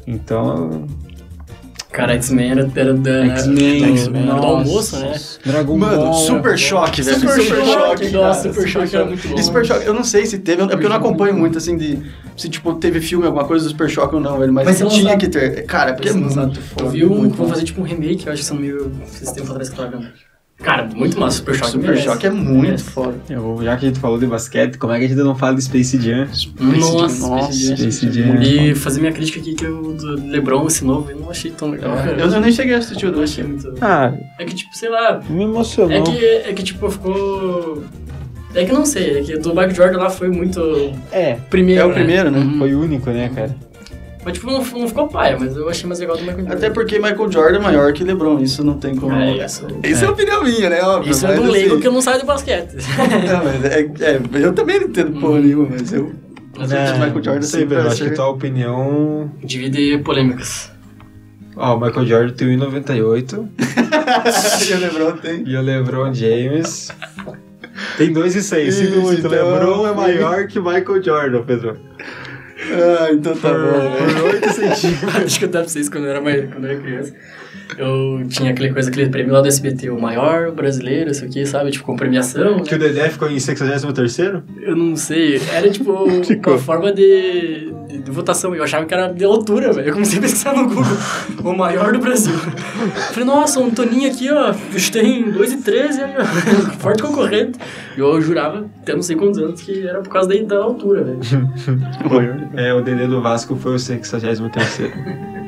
[0.07, 0.87] Então,
[1.95, 3.25] Cara, X-Men era, era da.
[3.27, 5.15] X-Men, do almoço, né?
[5.45, 6.13] Dragon Mano, Ball.
[6.13, 7.19] Super Choque, velho.
[7.21, 8.27] Super Choque, cara.
[8.27, 9.35] nossa, Super Choque era muito bom.
[9.35, 11.77] E Super Choque, eu não sei se teve, é porque eu não acompanho muito, assim,
[11.77, 12.01] de...
[12.35, 14.51] Se, tipo, teve filme, alguma coisa do Super Choque ou não, velho.
[14.51, 15.19] Mas, ser tinha lançado.
[15.19, 15.65] que ter.
[15.65, 16.83] Cara, porque é muito foda.
[16.83, 18.91] Eu vi um vão fazer tipo um remake, eu acho que são meio.
[19.05, 20.09] Esses tempos atrás que eu tava vendo.
[20.63, 21.71] Cara, muito massa, Super Choque.
[21.71, 21.97] Super.
[21.97, 23.15] Choque é muito foda.
[23.29, 25.55] Eu- já que a gente falou de basquete, como é que a gente não fala
[25.55, 26.27] de Space Jam?
[26.59, 27.77] Nossa, Nossa, Space Jam.
[27.77, 28.41] Space Jam.
[28.41, 31.69] E fazer minha crítica aqui que o do LeBron, esse novo, eu não achei tão
[31.69, 31.95] legal.
[31.95, 32.11] cara.
[32.13, 33.29] Eu, eu nem cheguei a assistir o dois.
[33.31, 33.73] achei muito.
[33.81, 35.21] Ah, É que, tipo, sei lá.
[35.29, 36.03] me É emocionou.
[36.03, 37.83] que, é que tipo, ficou.
[38.55, 40.61] É que não sei, é que do Michael Jordan lá foi muito.
[41.11, 41.81] É, Primeiro.
[41.81, 41.93] É o né?
[41.95, 42.39] primeiro, né?
[42.39, 42.57] Uhum.
[42.57, 43.53] foi único, né, cara?
[44.25, 46.55] Mas, tipo, não, não ficou paia, mas eu achei mais legal do Michael Jordan.
[46.55, 49.13] Até porque Michael Jordan é maior que LeBron, isso não tem como...
[49.13, 49.67] É, isso.
[49.83, 50.81] Isso é, opinião minha, né?
[50.81, 52.73] Óbvio, Isso é do leigo assim, que eu não saio de basquete.
[53.29, 56.11] Não, mas é, é, eu também não entendo porra nenhuma, mas eu...
[56.57, 59.31] Mas eu acho que Michael Jordan Pedro, vai acho que tua opinião...
[59.43, 60.71] Divide polêmicas.
[61.55, 63.47] Ó, o Michael Jordan tem 1,98
[64.67, 65.43] E o LeBron tem...
[65.45, 66.91] e o LeBron James
[67.97, 68.41] tem 2,6.
[68.41, 71.77] Sinto Isso, muito, o então- LeBron é maior que o Michael Jordan, Pedro.
[72.73, 74.13] Ah, então tá por, bom, né?
[74.13, 75.15] por 8 centímetros.
[75.15, 77.13] Acho que eu dava pra vocês quando eu era, mais, quando eu era criança.
[77.77, 81.71] Eu tinha aquele coisa, aquele prêmio lá do SBT, o maior brasileiro, isso aqui, sabe?
[81.71, 82.59] Tipo, com premiação.
[82.59, 84.43] Que o Dedé ficou em 63º?
[84.61, 86.53] Eu não sei, era tipo Ficou.
[86.53, 88.55] uma forma de, de, de votação.
[88.55, 89.89] Eu achava que era de altura, velho.
[89.89, 90.85] Eu comecei a pesquisar no Google,
[91.43, 92.35] o maior do Brasil.
[93.11, 94.53] Falei, nossa, um Toninho aqui, ó,
[94.91, 97.59] tem 2,13 aí, ó, forte concorrente.
[97.97, 101.03] E eu jurava, até não sei quantos anos, que era por causa da, da altura,
[101.03, 101.19] velho.
[102.55, 105.44] É, o Dedé do Vasco foi o 63º.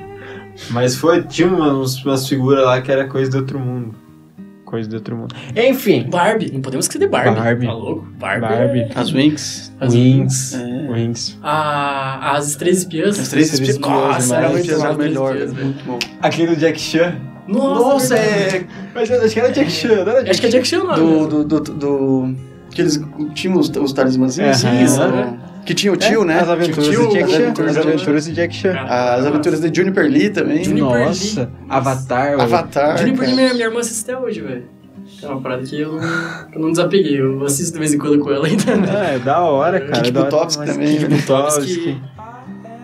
[0.71, 3.95] Mas foi, tinha umas, umas figuras lá que era coisa do outro mundo.
[4.65, 5.33] Coisa do outro mundo.
[5.55, 6.09] Enfim.
[6.09, 7.39] Barbie, não podemos esquecer de Barbie.
[7.39, 7.65] Barbie.
[7.67, 8.07] Tá louco?
[8.19, 8.41] Barbie.
[8.41, 8.79] Barbie.
[8.79, 9.71] é- As Winx.
[9.79, 10.53] As Wings.
[10.55, 10.91] É.
[10.91, 11.37] Wings.
[11.41, 13.17] A, as Três Espiãs.
[13.17, 13.77] As três espiãs.
[13.79, 15.35] Nossa, era muito era As Três melhor.
[15.35, 15.99] Muito bom.
[16.21, 17.15] Aquele do Jack Chan.
[17.47, 18.55] Nossa, Nossa, verdade.
[18.57, 18.67] é...
[18.93, 21.27] Mas acho que era Jack Chan, não era Jack Acho que é Jack Chan, não.
[21.27, 21.43] Do...
[21.45, 22.35] do, do, do
[22.71, 23.01] que eles
[23.33, 25.07] tinham os, os assim, Isso, né?
[25.07, 25.39] né?
[25.67, 26.39] Que tinha o tio, né?
[26.39, 27.43] As aventuras Tio, de Jack as Chan.
[27.43, 28.73] aventuras As de- aventuras de Jack Chan.
[28.87, 30.63] As aventuras de Juniper Lee também.
[30.63, 31.41] Juniper Nossa.
[31.41, 31.49] Lee.
[31.69, 32.39] Avatar.
[32.41, 32.97] Avatar.
[32.97, 33.35] Juniper cara.
[33.35, 34.63] minha, minha irmã assiste até hoje, velho.
[35.21, 36.03] É uma parada que eu não,
[36.53, 37.19] eu não desapeguei.
[37.19, 38.75] Eu assisto de vez em quando com ela ainda.
[38.75, 38.87] né?
[38.89, 39.91] Ah, é da hora, cara.
[40.01, 40.73] Kick é da hora Buttowski demais.
[40.77, 42.01] também, Kick né?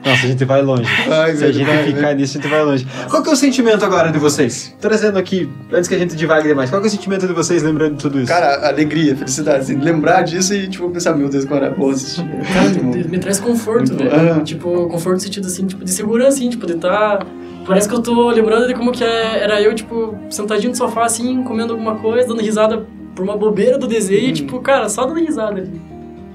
[0.06, 0.84] Nossa, a gente vai longe.
[1.08, 2.18] Vai, Se a gente vai, ficar velho.
[2.20, 2.88] nisso, a gente vai longe.
[3.10, 4.76] Qual que é o sentimento agora de vocês?
[4.82, 7.64] Trazendo aqui, antes que a gente divague demais, qual que é o sentimento de vocês
[7.64, 8.28] lembrando de tudo isso?
[8.28, 12.26] Cara, alegria, felicidade, assim, lembrar disso e, tipo, pensar, meu Deus, como era bom assistir.
[12.54, 14.12] Cara, me, me traz conforto, velho.
[14.40, 14.42] Ah.
[14.42, 17.26] Tipo, conforto no sentido assim, tipo, de segurança, assim, tipo, de estar.
[17.66, 21.06] Parece que eu tô lembrando de como que é- era eu, tipo, sentadinho no sofá,
[21.06, 22.86] assim, comendo alguma coisa, dando risada
[23.16, 24.34] por uma bobeira do desenho, Hum.
[24.34, 25.72] tipo, cara, só dando risada ali.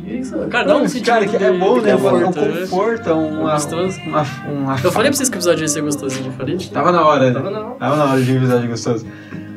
[0.09, 1.91] E isso, Não, um cara, que é bom, né?
[1.91, 2.61] É um conforto, né?
[2.63, 4.01] conforto, é uma, Gostoso.
[4.07, 6.57] uma, uma Eu falei pra vocês que o episódio ia ser gostosinho, eu falei?
[6.73, 7.33] Tava na hora, né?
[7.35, 7.75] Tava na hora.
[7.75, 9.07] Tava na hora de um episódio gostoso.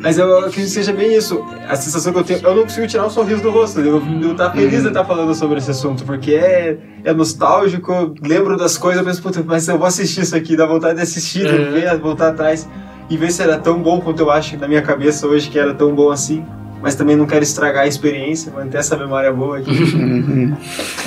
[0.01, 1.45] Mas eu acredito que seja bem isso.
[1.69, 2.39] A sensação que eu tenho.
[2.43, 3.79] Eu não consigo tirar um sorriso do rosto.
[3.79, 8.15] Eu, eu tá feliz de estar falando sobre esse assunto, porque é, é nostálgico, eu
[8.27, 11.01] lembro das coisas, eu penso, puta, mas eu vou assistir isso aqui, dá vontade de
[11.03, 11.71] assistir, de Uhum.
[11.71, 12.67] ver, voltar atrás
[13.11, 15.73] e ver se era tão bom quanto eu acho na minha cabeça hoje que era
[15.73, 16.43] tão bom assim.
[16.81, 19.71] Mas também não quero estragar a experiência, manter essa memória boa aqui.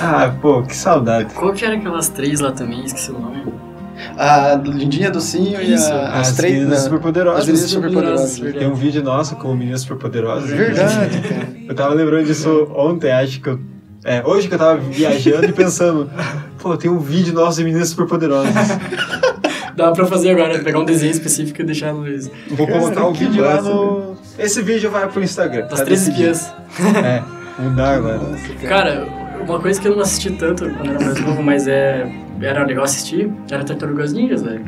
[0.00, 1.32] Ah, pô, que saudade.
[1.34, 2.84] Qual que era aquelas três lá também?
[2.84, 3.44] Esqueci o nome.
[4.16, 6.54] A Lindinha Docinho e a, as três...
[6.54, 6.84] meninas né?
[6.84, 7.40] superpoderosas.
[7.40, 8.40] As meninas Superpoderosas.
[8.40, 10.50] Tem um vídeo nosso com meninas superpoderosas.
[10.50, 11.48] Verdade, cara.
[11.68, 13.60] Eu tava lembrando disso ontem, acho que eu.
[14.04, 16.10] É, hoje que eu tava viajando e pensando,
[16.60, 18.52] pô, tem um vídeo nosso de meninas superpoderosas.
[19.74, 22.04] Dá pra fazer agora, pegar um desenho específico e deixar no.
[22.50, 24.13] Vou colocar o Que vídeo lá massa, no.
[24.38, 25.66] Esse vídeo vai pro Instagram.
[25.66, 26.30] tá três decidido.
[26.30, 26.54] espiãs.
[27.04, 27.22] É,
[27.62, 28.18] mudar agora.
[28.18, 29.06] Nossa, Cara,
[29.46, 32.10] uma coisa que eu não assisti tanto quando era mais novo, mas é.
[32.42, 34.60] Era legal assistir, era Tartarugas Ninjas, velho.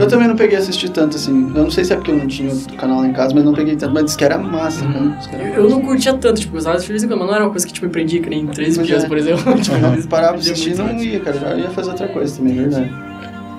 [0.00, 1.52] Eu também não peguei a assistir tanto, assim.
[1.54, 3.44] Eu não sei se é porque eu não tinha o canal lá em casa, mas
[3.44, 3.92] não peguei tanto.
[3.92, 5.08] Mas disse que era massa, cara.
[5.10, 7.28] Disse que era Eu, eu não curtia tanto, tipo, gostava de vez em quando, mas
[7.28, 9.06] não era uma coisa que, tipo, me prendia que nem Três Pois Espiãs, é.
[9.06, 9.54] por exemplo.
[9.60, 10.02] tipo, Uhum.
[10.08, 11.38] Parar pra prendia assistir muito não ia, cara.
[11.38, 12.92] Já ia fazer outra coisa também, é verdade.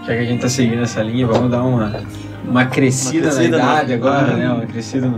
[0.02, 2.02] Já que a gente tá seguindo essa linha, vamos dar uma,
[2.50, 4.52] uma crescida, Uma crescida, na idade agora, né?
[4.52, 5.14] Uma crescida.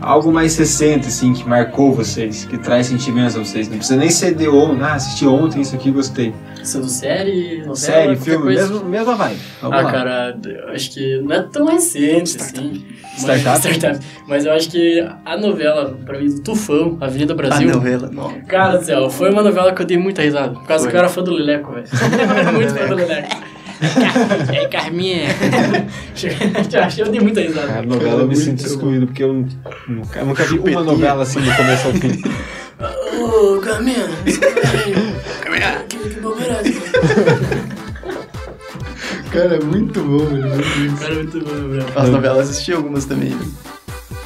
[0.00, 3.68] Algo mais recente, assim, que marcou vocês, que traz sentimentos a vocês.
[3.68, 6.34] Não precisa nem ser de ontem, ah, assisti ontem isso aqui, gostei.
[6.64, 8.68] Sendo série, novela, Série, filme, coisa.
[8.68, 9.40] mesmo, mesma vibe.
[9.60, 9.92] Vamos ah, lá.
[9.92, 12.84] cara, eu acho que não é tão recente, assim.
[13.00, 13.58] Mas, Startup?
[13.62, 14.06] startup.
[14.26, 17.70] Mas eu acho que a novela, pra mim, do Tufão, Avenida Brasil.
[17.70, 18.10] A novela.
[18.12, 18.40] Não.
[18.42, 20.54] Cara do céu, foi uma novela que eu dei muita risada.
[20.54, 20.90] Por causa Foi.
[20.90, 21.86] que eu era fã do Leleco, velho.
[21.92, 23.51] eu era muito fã do Leleco.
[24.52, 25.28] E aí, Carminha?
[26.98, 27.66] eu dei muita risada.
[27.66, 29.46] Cara, novela eu me sinto excluído, porque eu
[29.88, 32.22] nunca, eu nunca vi uma novela assim do começo ao fim.
[33.20, 34.08] Ô, Carminha!
[35.40, 35.84] Carminha!
[35.88, 36.62] Que, que bobeira
[39.30, 40.98] Cara, é muito bom, velho.
[40.98, 41.86] Cara, é muito bom, velho.
[41.96, 43.34] As novelas assisti algumas também.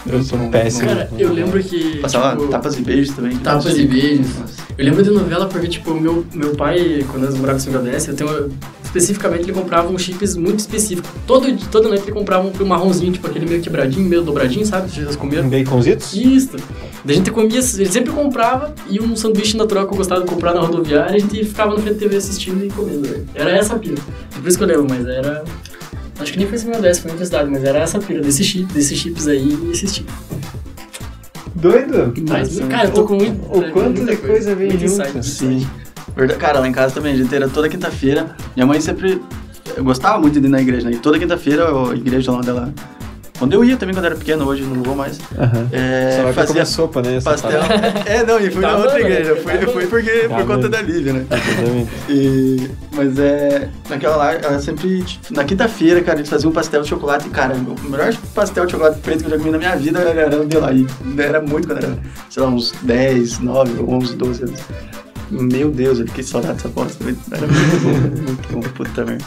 [0.08, 0.88] Eu sou um péssimo.
[0.88, 1.98] Cara, eu lembro que.
[1.98, 3.36] Passava tipo, tapas e beijos também.
[3.38, 4.28] Tapas e beijos.
[4.76, 8.12] Eu lembro de novela porque, tipo, meu, meu pai, quando nós morávamos em São Gaudécio,
[8.12, 8.52] eu tenho,
[8.96, 11.10] especificamente ele comprava uns chips muito específicos.
[11.26, 14.90] Todo, toda noite ele comprava um marronzinho, tipo aquele meio quebradinho, meio dobradinho, sabe?
[14.90, 15.46] Vocês comeram?
[15.46, 16.14] Um baconzitos?
[16.14, 16.56] Isso.
[17.04, 20.26] Daí a gente comia, ele sempre comprava e um sanduíche na troca eu gostava de
[20.26, 23.26] comprar na rodoviária e a gente ficava na frente da TV assistindo e comendo, velho.
[23.34, 23.96] Era essa a pira.
[24.34, 25.44] Por isso que eu lembro, mas era.
[26.18, 28.22] Acho que nem foi em São Gaudécio, foi outra cidade, mas era essa a pira
[28.22, 30.06] desse chip, desses chips aí e assistir.
[31.54, 32.12] Doido?
[32.28, 33.44] Mas, cara, eu tô com muito.
[33.46, 35.02] O quanto muita de coisa vem muito junto.
[35.02, 35.26] insight.
[35.26, 35.58] Sim.
[35.58, 35.85] Verdade.
[36.38, 38.34] Cara, lá em casa também, a gente era toda quinta-feira.
[38.54, 39.20] Minha mãe sempre.
[39.76, 40.96] Eu gostava muito de ir na igreja, né?
[40.96, 42.72] E toda quinta-feira a igreja lá dela.
[43.38, 45.18] Quando eu ia também quando era pequeno, hoje não vou mais.
[45.36, 45.68] Aham.
[45.70, 47.20] É, Só vai pra fazia sopa, né?
[47.20, 47.60] pastel.
[48.06, 49.34] é, não, e fui Tá na outra igreja.
[49.34, 49.40] né?
[49.42, 51.26] Fui, Tá fui porque, Tá por conta da Lívia, né?
[51.30, 51.90] Exatamente.
[52.08, 53.68] E, mas é.
[53.90, 55.02] Naquela lá, ela sempre.
[55.02, 57.26] tipo, Na quinta-feira, cara, eles faziam um pastel de chocolate.
[57.26, 59.98] E, cara, o melhor pastel de chocolate preto que eu já comi na minha vida
[59.98, 60.72] era, era o de lá.
[60.72, 60.86] E
[61.18, 61.98] era muito quando era,
[62.30, 64.60] sei lá, uns 10, 9, 11, 12 anos.
[65.30, 67.04] Meu Deus, eu fiquei saudade dessa bosta.
[67.04, 69.24] Era muito bom, muito bom, puta merda.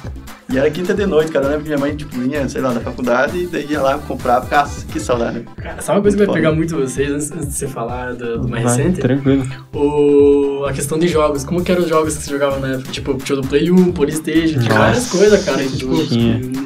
[0.51, 1.45] E era quinta de noite, cara.
[1.45, 3.99] Eu lembro que minha mãe, tipo, vinha, sei lá, da faculdade e daí ia lá
[3.99, 4.43] comprar.
[4.49, 5.45] Nossa, que saudade.
[5.61, 6.37] Cara, sabe uma coisa que vai Foda.
[6.39, 8.99] pegar muito vocês antes, antes de você falar do, do mais Vai, recente?
[8.99, 9.45] Tranquilo.
[9.73, 11.43] O, a questão de jogos.
[11.43, 12.91] Como que eram os jogos que você jogava na época?
[12.91, 15.61] Tipo, tinha do Play 1, Playstation, tinha várias coisas, cara.
[15.61, 15.93] e, tipo,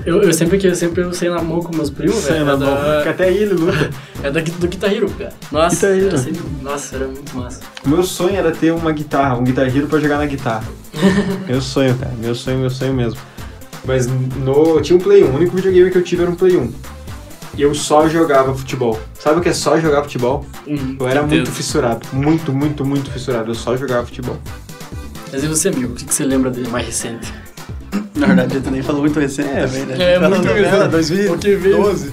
[0.06, 2.46] eu, eu sempre que eu sempre eu sei na mão com meus primos, Sei velho.
[2.46, 2.74] na era mão.
[3.04, 3.90] da- Até ele luta.
[4.24, 5.34] É da, do Guitar Hero, cara.
[5.52, 6.08] Nossa, Guitar Hero.
[6.08, 7.60] era sempre- nossa, era muito massa.
[7.86, 10.64] Meu sonho era ter uma guitarra, um Guitar Hero pra jogar na guitarra.
[11.48, 12.14] meu sonho, cara.
[12.20, 13.20] Meu sonho, meu sonho mesmo.
[13.86, 15.28] Mas no, tinha um Play 1.
[15.28, 16.72] O único videogame que eu tive era um Play 1.
[17.58, 19.00] E eu só jogava futebol.
[19.20, 20.46] Sabe o que é só jogar futebol?
[21.00, 22.08] Eu era muito fissurado.
[22.12, 23.52] Muito, muito, muito fissurado.
[23.52, 24.38] Eu só jogava futebol.
[25.32, 25.94] Mas e você, amigo?
[25.94, 27.32] O que, que você lembra de mais recente?
[28.16, 30.14] Na verdade, tu nem falou muito recente É, também, né?
[30.16, 30.88] é, muito recente.
[30.90, 32.08] 2012.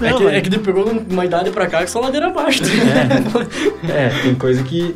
[0.00, 2.26] é, Não, que, mas- é que ele pegou numa idade pra cá que só ladeira
[2.28, 2.60] abaixo.
[2.62, 3.50] tá ligado?
[3.90, 4.94] É, tem coisa que.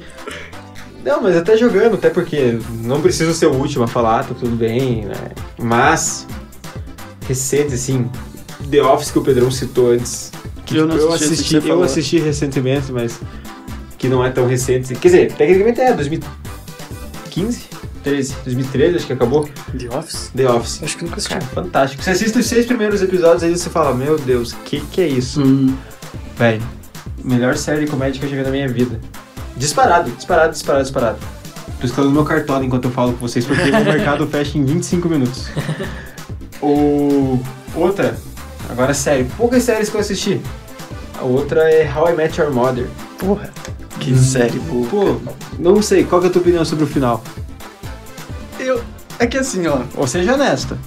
[1.04, 4.54] Não, mas até jogando, até porque não preciso ser o último a falar, tá tudo
[4.54, 5.30] bem, né?
[5.58, 6.26] Mas,
[7.26, 8.10] recente, assim,
[8.70, 10.32] The Office que o Pedrão citou antes.
[10.66, 13.20] Que Eu não eu assisti que assisti, eu assisti recentemente, mas
[13.96, 14.94] que não é tão recente.
[14.94, 17.60] Quer dizer, tecnicamente é 2015,
[18.02, 19.48] 13, 2013, acho que acabou.
[19.78, 20.30] The Office?
[20.36, 20.82] The Office.
[20.82, 21.34] Acho que nunca assisti.
[21.34, 22.02] Cara, fantástico.
[22.02, 25.42] Você assiste os seis primeiros episódios aí você fala, meu Deus, que que é isso?
[25.42, 25.74] Hum.
[26.36, 26.62] Velho,
[27.24, 29.00] melhor série de comédia que eu já vi na minha vida.
[29.58, 31.18] Disparado, disparado, disparado, disparado.
[31.80, 35.08] Tô escalando meu cartola enquanto eu falo com vocês, porque o mercado fecha em 25
[35.08, 35.48] minutos.
[36.62, 37.40] O...
[37.74, 38.16] Outra,
[38.68, 40.40] agora sério, poucas séries que eu assisti.
[41.18, 42.86] A outra é How I Met Your Mother.
[43.18, 43.50] Porra.
[44.00, 44.86] Que série boa.
[44.88, 45.20] Pô,
[45.58, 47.22] não sei, qual que é a tua opinião sobre o final?
[48.58, 48.82] Eu,
[49.18, 50.78] é que assim, ó, Ou seja honesta.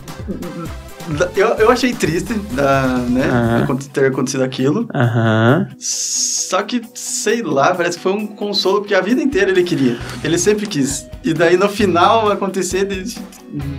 [1.35, 4.87] Eu, eu achei triste da, né, ter acontecido aquilo.
[4.93, 5.67] Aham.
[5.77, 9.97] Só que, sei lá, parece que foi um consolo, porque a vida inteira ele queria.
[10.23, 11.07] Ele sempre quis.
[11.23, 13.15] E daí no final acontecer de,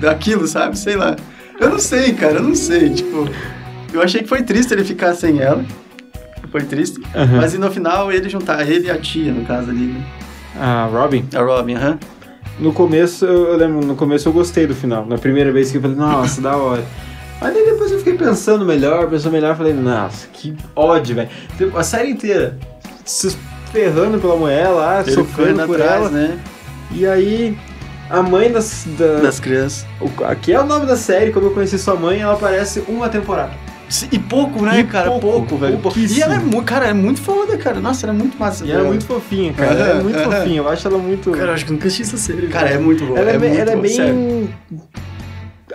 [0.00, 0.78] daquilo, sabe?
[0.78, 1.16] Sei lá.
[1.60, 2.90] Eu não sei, cara, eu não sei.
[2.90, 3.28] Tipo,
[3.92, 5.64] eu achei que foi triste ele ficar sem ela.
[6.50, 7.00] Foi triste.
[7.36, 10.04] Mas e no final ele juntar ele e a tia, no caso ali, né?
[10.58, 11.24] A Robin?
[11.34, 11.98] A Robin, aham.
[12.58, 15.06] No começo, eu lembro, no começo eu gostei do final.
[15.06, 16.84] Na primeira vez que eu falei, nossa, da hora.
[17.42, 21.28] Mas daí depois eu fiquei pensando melhor, pensando melhor, falei, nossa, que ódio, velho.
[21.76, 22.56] A série inteira
[23.04, 23.36] se
[23.72, 26.08] ferrando pela mulher lá, Ele sofrendo por atrás, ela.
[26.10, 26.38] né?
[26.92, 27.56] E aí,
[28.08, 29.86] a mãe das, da, Das crianças.
[30.00, 33.08] o- Aqui é o nome da série, como eu conheci sua mãe, ela aparece uma
[33.08, 33.52] temporada.
[34.10, 35.10] E pouco, né, E cara?
[35.10, 35.76] pouco, Pouco, velho.
[35.78, 35.98] pouco.
[35.98, 37.78] E ela é muito, cara, é muito foda, cara.
[37.80, 38.64] Nossa, ela é muito massa.
[38.64, 39.70] E ela é muito fofinha, cara.
[39.72, 41.30] Ela é muito fofinha, eu acho ela muito.
[41.32, 42.46] Cara, eu acho que nunca assisti essa série.
[42.46, 43.18] Cara, é muito boa.
[43.18, 44.54] ela é, bem- muito ela é boa, bem.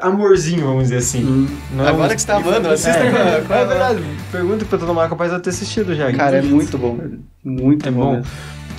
[0.01, 1.23] Amorzinho, vamos dizer assim.
[1.25, 1.47] Hum.
[1.73, 3.23] Não é Agora que você tá amando, assista é, com a- é,
[3.59, 4.03] a- é verdade.
[4.31, 6.11] Pergunta pra todo mundo capaz de ter assistido já.
[6.13, 6.97] Cara, é muito bom.
[7.43, 8.15] Muito É bom.
[8.17, 8.23] bom.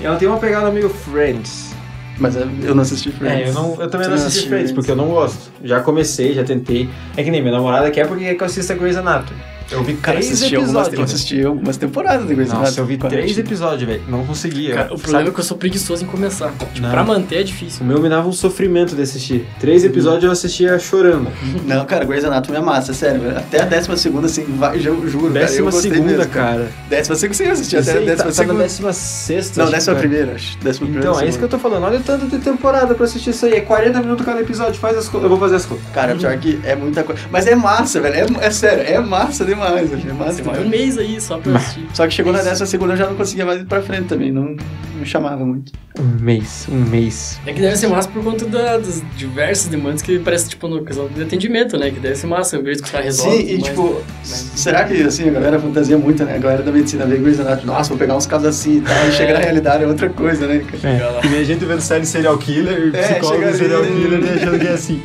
[0.00, 1.72] E ela tem uma pegada meio Friends.
[2.18, 3.46] Mas eu não assisti Friends.
[3.46, 5.50] É, eu, não, eu também Você não assisti Friends, porque eu não gosto.
[5.62, 6.88] Já comecei, já tentei.
[7.16, 9.38] É que nem minha namorada quer porque quer que eu assista Grey's Anatomy.
[9.70, 10.76] Eu vi Cara, três assisti episódios.
[10.78, 12.78] algumas, eu assisti algumas temporadas de Grey's Nossa, Anatomy.
[12.80, 13.44] eu vi três tinha.
[13.44, 14.02] episódios, velho.
[14.08, 14.74] Não conseguia.
[14.74, 16.50] Cara, o problema é que eu sou preguiçoso em começar.
[16.52, 16.90] Tipo, Não.
[16.90, 17.82] pra manter é difícil.
[17.82, 19.46] O meu me dava um sofrimento de assistir.
[19.60, 21.30] Três episódios eu assistia chorando.
[21.66, 23.20] Não, cara, Grey's Anatomy é massa, sério.
[23.20, 23.36] velho.
[23.38, 26.68] Até a décima segunda, assim, vai, eu juro, cara, eu Décima gostei segunda, mesmo, cara.
[26.88, 28.62] Décima segunda, você assistiu até a tá, décima tá na segunda.
[28.62, 29.64] décima sexta.
[29.64, 30.08] Não, décima cara.
[30.08, 30.58] primeira, acho.
[30.58, 31.10] Décima primeira.
[31.10, 31.84] Então, é isso que eu tô falando.
[31.84, 33.52] Olha o tanto de temporada pra assistir isso aí.
[33.54, 34.74] É 40 minutos cada episódio.
[34.80, 35.24] Faz as coisas.
[35.24, 35.86] Eu vou fazer as coisas.
[35.92, 37.20] Cara, pior que é muita coisa.
[37.30, 38.14] Mas é massa, velho.
[38.40, 39.90] É, é sério, é massa demais, velho.
[40.08, 41.86] É massa Você um mês aí só pra assistir.
[41.94, 44.30] Só que chegou na décima segunda eu já não conseguia mais ir pra frente também.
[44.32, 44.56] Não
[44.98, 45.72] me chamava muito.
[45.98, 47.40] Um mês, um mês.
[47.46, 50.84] É que deve ser massa por conta da- das diversas demandas que parece, tipo, no
[50.84, 51.90] questão de atendimento, né?
[51.90, 53.40] Que deve ser massa, o jeito que caras resolvem.
[53.46, 56.36] Sim, e mas- tipo, mas- será que assim, a galera fantasia muito, né?
[56.36, 59.08] A galera da medicina vê Grey's Anatomy, nossa, vou pegar uns casos assim e tal.
[59.08, 60.64] E chega na realidade é outra coisa, né?
[60.84, 61.26] É.
[61.26, 64.72] E a gente vendo série serial killer, É, psicólogo serial killer, né, achando que é
[64.72, 65.02] assim.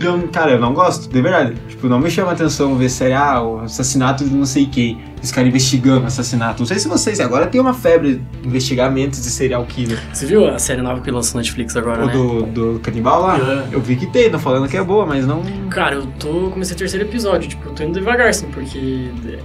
[0.00, 1.54] Não, cara, eu não gosto, de verdade.
[1.68, 5.00] Tipo, não me chama atenção ver série, ah, o assassinato de não sei quem.
[5.22, 6.60] Esse cara investigando assassinato.
[6.60, 9.98] Não sei se vocês, agora tem uma febre de investigar mentes de serial killer.
[10.12, 12.12] Você viu a série nova que lançou na Netflix agora, O né?
[12.12, 12.42] do,
[12.74, 13.38] do canibal lá,
[13.72, 15.42] eu vi que tem, tô falando que é boa, mas não...
[15.70, 16.50] Cara, eu tô.
[16.50, 19.10] Comecei o terceiro episódio, tipo, eu tô indo devagar, assim, porque.
[19.28, 19.38] é,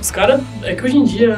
[0.00, 0.40] Os caras.
[0.62, 1.36] É que hoje em dia.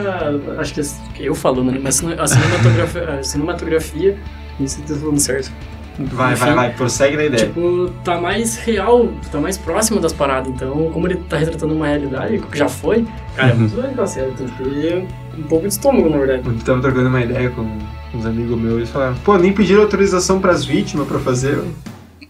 [0.58, 0.80] Acho que
[1.24, 1.80] eu falando, né?
[1.82, 3.18] Mas a cinematografia.
[3.18, 4.18] A cinematografia.
[4.60, 5.52] Isso tá falando certo.
[5.98, 7.46] Vai, vai, Enfim, vai, prossegue na ideia.
[7.46, 10.48] Tipo, tá mais real, tá mais próximo das paradas.
[10.52, 13.58] Então, como ele tá retratando uma realidade, que já foi, cara, é Uhum.
[13.60, 14.30] muito legal a série.
[14.32, 15.04] Tem que ter
[15.36, 16.42] um pouco de estômago, na verdade.
[16.46, 17.66] Eu tava trocando uma ideia com
[18.14, 21.62] uns amigos meus, eles falaram, pô, nem pediram autorização pras vítimas pra fazer.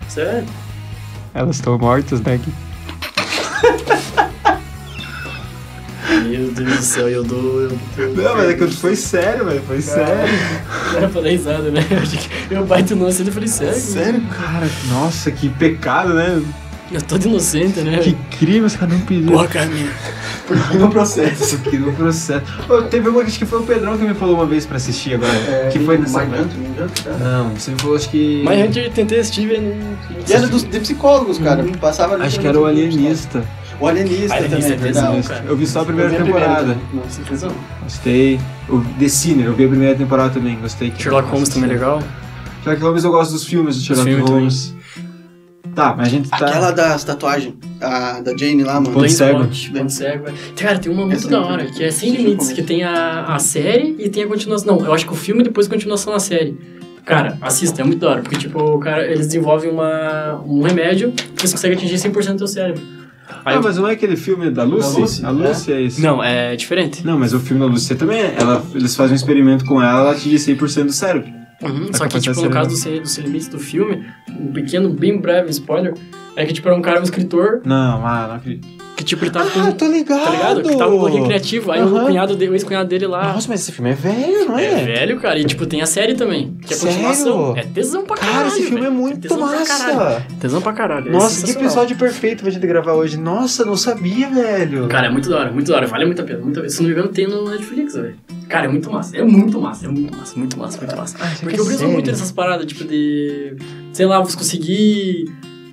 [0.08, 0.46] Sério.
[1.34, 2.40] Elas estão mortas, né?
[6.48, 7.60] Meu Deus do céu, eu dou.
[7.62, 10.32] Eu, eu, Não, mas é que foi sério, velho, foi sério.
[10.92, 11.84] Não era pra dar risada, né?
[11.90, 13.74] Eu, achei que- eu baito inocente e falei, sério?
[13.80, 14.22] Sério?
[14.34, 16.42] Cara, nossa, que pecado, né?
[16.90, 17.98] Eu tô de inocente, né?
[17.98, 19.32] Que crime, os caras não pediram.
[19.32, 19.90] Porra, Carminho.
[20.46, 21.42] Porque no processo.
[21.44, 22.42] Isso aqui no processo.
[22.66, 25.12] Ô, teve uma acho que foi o Pedrão que me falou uma vez pra assistir
[25.14, 25.68] agora.
[25.70, 26.24] que foi nessa.
[26.24, 28.40] Não, você me falou, acho que.
[28.42, 31.62] Mas antes eu tentei assistir, não- não E era dos, de psicólogos, cara.
[31.78, 33.44] Passava ali Acho que era o Alienista.
[33.80, 35.16] O Alienista, Alienista também, é verdade.
[35.16, 35.44] tesão, cara.
[35.46, 36.76] Eu vi só a primeira temporada.
[37.08, 37.52] Sem tesão.
[37.82, 38.40] Gostei.
[38.68, 40.92] O The Sinner, eu vi a primeira temporada também, gostei.
[40.98, 42.02] Sherlock Holmes também é legal.
[42.62, 44.74] Sherlock Holmes eu gosto dos filmes do Sherlock Holmes.
[45.74, 46.36] Tá, mas a gente tá.
[46.38, 48.92] Aquela das tatuagens, a da Jane lá, mano.
[48.92, 49.44] Ponto cego.
[49.44, 50.24] Ponto cego.
[50.56, 52.82] Cara, tem uma muito Essa da eu hora, que é Sem Assisti Limites, que tem
[52.82, 54.76] a, a série e tem a continuação.
[54.76, 56.58] Não, eu acho que o filme e depois a continuação na série.
[57.04, 61.12] Cara, assista, é muito da hora, porque, tipo, o cara, eles desenvolvem uma, um remédio
[61.12, 62.97] que eles conseguem atingir 100% do teu cérebro.
[63.44, 65.00] Aí Ah, eu- mas não é aquele filme da Lucy?
[65.00, 66.00] Lucy, a Lucy é, esse.
[66.00, 67.04] Não, é diferente.
[67.06, 68.36] Não, mas o filme da Lucy também é.
[68.38, 71.30] Ela, eles fazem um experimento com ela, ela atinge 100% do cérebro.
[71.62, 72.76] Uhum, A Só que, tipo, no caso do, cerebral.
[72.76, 75.92] Sem- do Sem Limites do filme, um pequeno, bem breve spoiler,
[76.36, 78.68] é que, tipo, era um cara, um escritor, Não, ah, não acredito.
[78.98, 79.70] Que, tipo, ele tava com...
[79.70, 80.24] tô ligado!
[80.24, 80.62] Tá ligado?
[80.62, 81.70] Que tava com um bloqueio criativo.
[81.70, 82.06] Aí o Aham.
[82.06, 83.32] cunhado dele, o ex-cunhado dele lá.
[83.32, 84.84] Nossa, mas esse filme é velho, não é é?
[84.84, 85.38] velho, cara.
[85.38, 86.56] E tipo, tem a série também.
[86.66, 86.96] Que é Sério?
[86.96, 87.56] continuação.
[87.56, 88.36] É tesão pra caralho.
[88.36, 88.86] Cara, esse filme velho.
[88.86, 89.96] é muito tesão pra caralho.
[89.96, 90.26] massa!
[90.40, 91.08] Tesão pra caralho.
[91.08, 91.64] é Nossa, que sensacional.
[91.64, 93.16] episódio perfeito pra gente gravar hoje.
[93.16, 94.88] Nossa, não sabia, velho.
[94.88, 95.86] Cara, é muito da hora, muito da hora.
[95.86, 96.40] Vale muito a pena.
[96.40, 96.70] Muito a pena.
[96.70, 98.16] Se não me engano, tem no Netflix, velho.
[98.48, 99.16] Cara, é muito massa.
[99.16, 101.16] É muito massa, é muito massa, muito massa, muito massa.
[101.20, 101.92] Ah, Porque é eu penso sério.
[101.92, 103.54] muito nessas paradas, tipo, de.
[103.92, 105.26] Sei lá, você conseguir.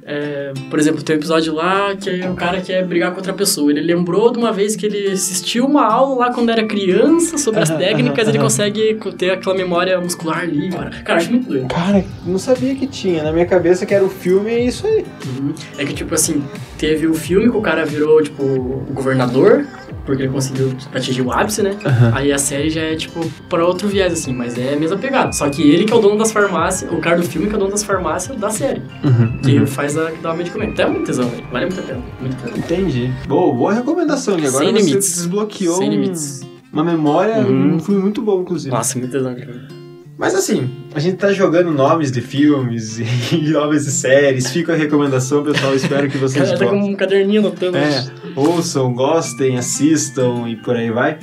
[0.07, 3.33] É, por exemplo, tem um episódio lá que é o cara quer brigar com outra
[3.33, 3.71] pessoa.
[3.71, 7.61] Ele lembrou de uma vez que ele assistiu uma aula lá quando era criança sobre
[7.61, 11.17] as técnicas, ele consegue ter aquela memória muscular ali, cara.
[11.17, 11.67] Acho muito doido.
[11.69, 13.23] Cara, não sabia que tinha.
[13.23, 15.03] Na minha cabeça que era o filme e é isso aí.
[15.25, 15.53] Uhum.
[15.79, 16.43] É que, tipo assim,
[16.77, 19.65] teve o filme que o cara virou, tipo, o governador,
[20.05, 21.75] porque ele conseguiu atingir o ápice, né?
[22.13, 25.31] Aí a série já é, tipo, pra outro viés, assim, mas é a mesma pegada.
[25.33, 27.55] Só que ele que é o dono das farmácias, o cara do filme que é
[27.55, 28.81] o dono das farmácias da série.
[29.03, 30.71] Uhum, Que faz a que dá o medicamento.
[30.73, 31.43] Então é muito tesão, velho.
[31.51, 32.01] Vale muito a pena.
[32.21, 32.57] Muito pena.
[32.57, 33.11] Entendi.
[33.27, 34.37] Boa, boa recomendação.
[34.39, 35.15] E agora Sem você limites.
[35.15, 36.41] desbloqueou Sem um- limites.
[36.71, 37.75] uma memória, Uhum.
[37.75, 38.73] um filme muito bom, inclusive.
[38.73, 39.84] Nossa, muito tesão, cara.
[40.17, 42.99] Mas assim, a gente tá jogando nomes de filmes
[43.31, 44.49] e nomes de séries.
[44.49, 45.75] Fica a recomendação, pessoal.
[45.75, 47.77] Espero que vocês cara tá com um caderninho anotando.
[47.77, 51.17] É, ouçam, gostem, assistam e por aí vai.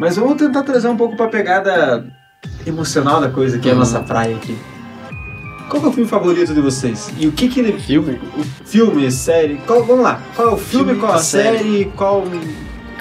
[0.00, 2.04] Mas vamos tentar trazer um pouco pra pegada
[2.66, 3.80] emocional da coisa, que é a Uhum.
[3.80, 4.56] nossa praia aqui.
[5.68, 7.10] Qual que é o filme favorito de vocês?
[7.18, 7.78] E o que que ele...
[7.78, 8.20] Filme?
[8.36, 9.54] O filme, série...
[9.66, 10.20] Qual, vamos lá.
[10.34, 11.58] Qual é o filme, Filme, qual a a série.
[11.58, 12.24] série, qual...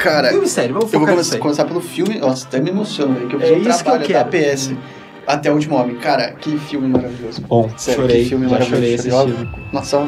[0.01, 1.39] Cara, Filme série, vamos eu vou começar, nisso aí.
[1.39, 2.17] começar pelo filme.
[2.19, 3.27] Nossa, até me emociona, velho.
[3.27, 4.55] Que eu É fiz um isso que eu trabalho da quero.
[4.55, 4.73] PS
[5.27, 5.95] até o último homem.
[5.97, 7.41] Cara, que filme maravilhoso.
[7.41, 8.81] Bom, Sério, chorei, que filme já maravilhoso.
[8.81, 9.49] chorei Chorei, assistindo.
[9.71, 10.07] Nossa, um-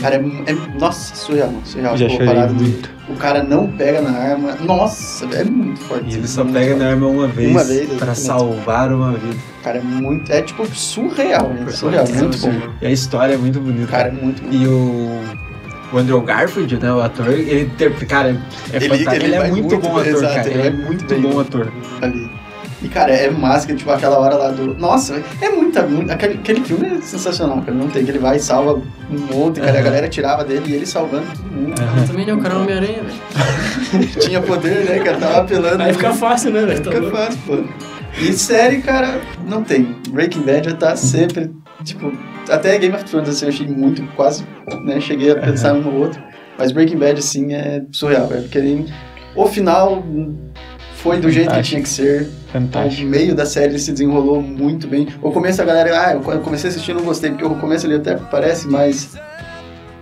[0.00, 1.96] Cara, é, é- Nossa, surreal, surreal.
[1.96, 2.90] Já parada de- muito.
[3.08, 4.52] O cara não pega na arma.
[4.60, 6.12] Nossa, é muito forte.
[6.14, 6.78] E ele só pega forte.
[6.78, 8.20] na arma uma vez, Uma vez, pra exatamente.
[8.20, 9.36] salvar uma vida.
[9.62, 10.32] Cara, é muito.
[10.32, 11.66] É tipo surreal, né?
[11.70, 12.52] Surreal, muito bom.
[12.82, 13.86] E a história é muito bonita.
[13.88, 14.48] Cara, é muito bom.
[14.52, 15.47] E o.
[15.92, 17.70] o Andrew Garfield, né, o ator, ele,
[18.06, 18.30] cara,
[18.72, 19.14] é ele, fantástico.
[19.14, 20.50] Ele, ele é muito, muito bom ator, exato, cara.
[20.50, 21.72] Ele é muito bem, bom ator.
[22.00, 22.38] Ali.
[22.80, 24.72] E, cara, é máscara, tipo, aquela hora lá do.
[24.74, 25.82] Nossa, é muita.
[25.82, 27.72] muita aquele, aquele filme é sensacional, cara.
[27.72, 28.80] Não tem que ele vai e salva
[29.10, 29.72] um monte, cara.
[29.72, 29.78] Uhum.
[29.78, 31.80] A galera tirava dele e ele salvando todo mundo.
[31.80, 32.06] Uhum.
[32.06, 34.08] Também não, o cara Homem-Aranha, velho.
[34.20, 35.16] Tinha poder, né, cara?
[35.16, 35.82] Tava apelando.
[35.82, 36.84] Aí fica fácil, né, velho?
[36.84, 37.56] Fica tá fácil, pô.
[38.20, 39.96] E série, cara, não tem.
[40.10, 41.50] Breaking Bad já tá sempre.
[41.84, 42.12] Tipo,
[42.50, 44.44] até Game of Thrones, assim, eu achei muito, quase,
[44.84, 45.00] né?
[45.00, 45.80] Cheguei a pensar uhum.
[45.80, 46.20] um no outro.
[46.58, 48.42] Mas Breaking Bad, assim, é surreal, velho.
[48.42, 48.84] Porque
[49.36, 50.02] o final
[50.96, 52.28] foi do jeito que tinha que ser.
[52.52, 53.06] Fantástico.
[53.06, 55.06] O meio da série se desenrolou muito bem.
[55.22, 57.94] O começo a galera, ah, eu comecei a assistir não gostei, porque o começo ali
[57.94, 59.16] até parece mais.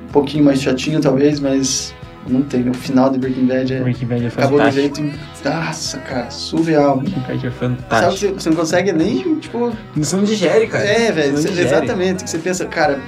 [0.08, 1.94] um pouquinho mais chatinho, talvez, mas
[2.28, 2.68] não tem.
[2.68, 3.80] O final de Breaking Bad é.
[3.80, 5.02] Breaking Bad é acabou do jeito.
[5.44, 6.98] Nossa, cara, surreal.
[6.98, 8.26] Breaking Bad é fantástico.
[8.26, 9.72] Sabe, você não consegue nem, tipo.
[9.96, 10.84] Você não digere, cara.
[10.84, 12.28] É, velho, exatamente.
[12.28, 12.98] Você pensa, cara,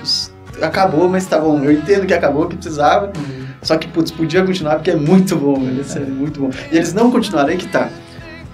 [0.62, 1.62] acabou, mas tá bom.
[1.62, 3.06] Eu entendo que acabou, que precisava.
[3.06, 3.46] Uhum.
[3.62, 5.84] Só que, putz, podia continuar porque é muito bom, velho.
[5.96, 6.50] É muito bom.
[6.70, 7.88] E eles não continuaram, aí que tá.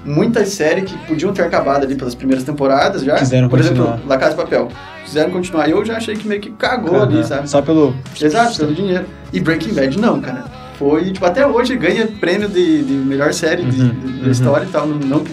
[0.04, 3.16] Muitas séries que podiam ter acabado ali pelas primeiras temporadas já.
[3.16, 3.94] Quiseram Por continuar.
[3.94, 4.68] exemplo, La Casa de Papel.
[5.04, 5.66] Quiseram continuar.
[5.66, 7.48] E eu já achei que meio que cagou ali, sabe?
[7.48, 7.94] Só pelo.
[8.20, 9.06] Exato, pelo dinheiro.
[9.32, 10.44] E Breaking Bad não, cara.
[10.78, 14.30] Foi, tipo, até hoje ganha prêmio de, de melhor série uhum, de, de, uhum.
[14.30, 14.86] história e tal.
[14.86, 15.24] Não, não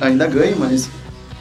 [0.00, 0.90] ainda ganha, mas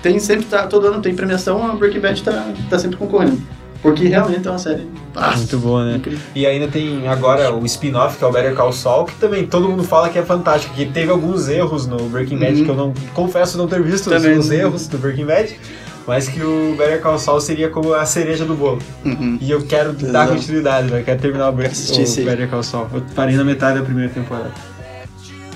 [0.01, 3.41] tem sempre, tá, todo ano tem premiação, a Breaking Bad tá, tá sempre concorrendo.
[3.81, 4.87] Porque realmente é uma série
[5.17, 5.97] nossa, muito boa, né?
[5.97, 6.19] Incrível.
[6.35, 9.67] E ainda tem agora o spin-off, que é o Better Call Saul, que também todo
[9.67, 12.63] mundo fala que é fantástico, que teve alguns erros no Breaking Bad, uhum.
[12.63, 14.37] que eu não confesso não ter visto também.
[14.37, 15.59] os erros do Breaking Bad,
[16.07, 18.81] mas que o Better Call Saul seria como a cereja do bolo.
[19.03, 19.37] Uhum.
[19.41, 20.13] E eu quero Exato.
[20.13, 22.87] dar continuidade, eu quero terminar o, Bre o Better Call Saul.
[22.93, 24.51] Eu parei na metade da primeira temporada.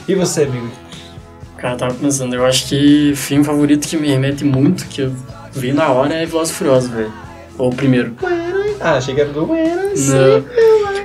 [0.05, 0.69] E você, amigo?
[1.57, 5.15] Cara, eu tava pensando, eu acho que filme favorito que me remete muito, que eu
[5.53, 7.13] vi na hora, é Velozes Furiosos, velho.
[7.57, 8.13] Ou o primeiro.
[8.81, 9.55] Ah, achei que era do Não.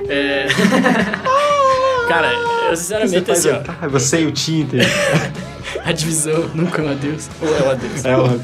[0.09, 0.47] É...
[2.09, 2.31] Cara,
[2.69, 3.61] eu sinceramente assim, ó.
[3.81, 4.85] Ah, você e o Tinter.
[5.83, 7.29] a divisão nunca é um adeus.
[7.41, 8.05] Ou é um adeus?
[8.05, 8.39] É um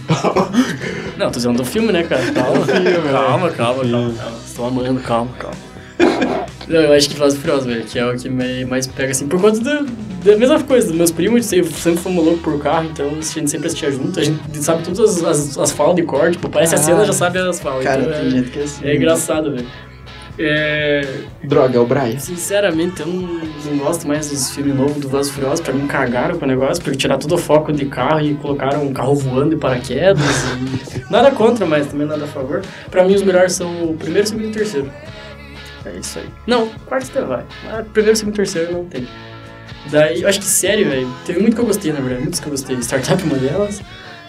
[1.18, 2.32] Não, tô dizendo do filme, né, cara?
[2.32, 4.38] Calma, filme, calma, calma, calma, calma, calma.
[4.46, 5.74] Estou amando, calma, calma.
[6.68, 9.40] Não, eu acho que Velozes Furiosos, velho, que é o que mais pega, assim, por
[9.40, 9.86] conta do,
[10.24, 13.68] da mesma coisa, dos meus primos, sempre fomos loucos por carro, então a gente sempre
[13.68, 16.80] assistia junto, a gente sabe todas as, as, as falas de corte, tipo, parece ah,
[16.80, 17.84] a cena, já sabe as falas.
[17.84, 18.86] Cara, então, tem é, gente que é assim.
[18.86, 19.68] É engraçado, velho.
[20.38, 21.02] É...
[21.44, 22.18] Droga, é o Brian.
[22.18, 25.62] Sinceramente, eu não, não gosto mais dos filmes novos do Velozes Furiosos.
[25.62, 28.84] Pra mim, cagaram com o negócio, porque tiraram todo o foco de carro e colocaram
[28.84, 30.24] um carro voando de paraquedas.
[30.96, 31.04] e...
[31.12, 32.62] Nada contra, mas também nada a favor.
[32.90, 34.92] Pra mim, os melhores são o primeiro, segundo e terceiro.
[35.86, 36.26] É isso aí.
[36.48, 37.44] Não, quarto até vai.
[37.66, 39.08] Mas primeiro, segundo e terceiro não tem.
[39.92, 42.48] Daí, eu acho que série, velho, teve muito que eu gostei, na verdade, muitos que
[42.48, 42.78] eu gostei.
[42.78, 43.82] Startup é uma delas.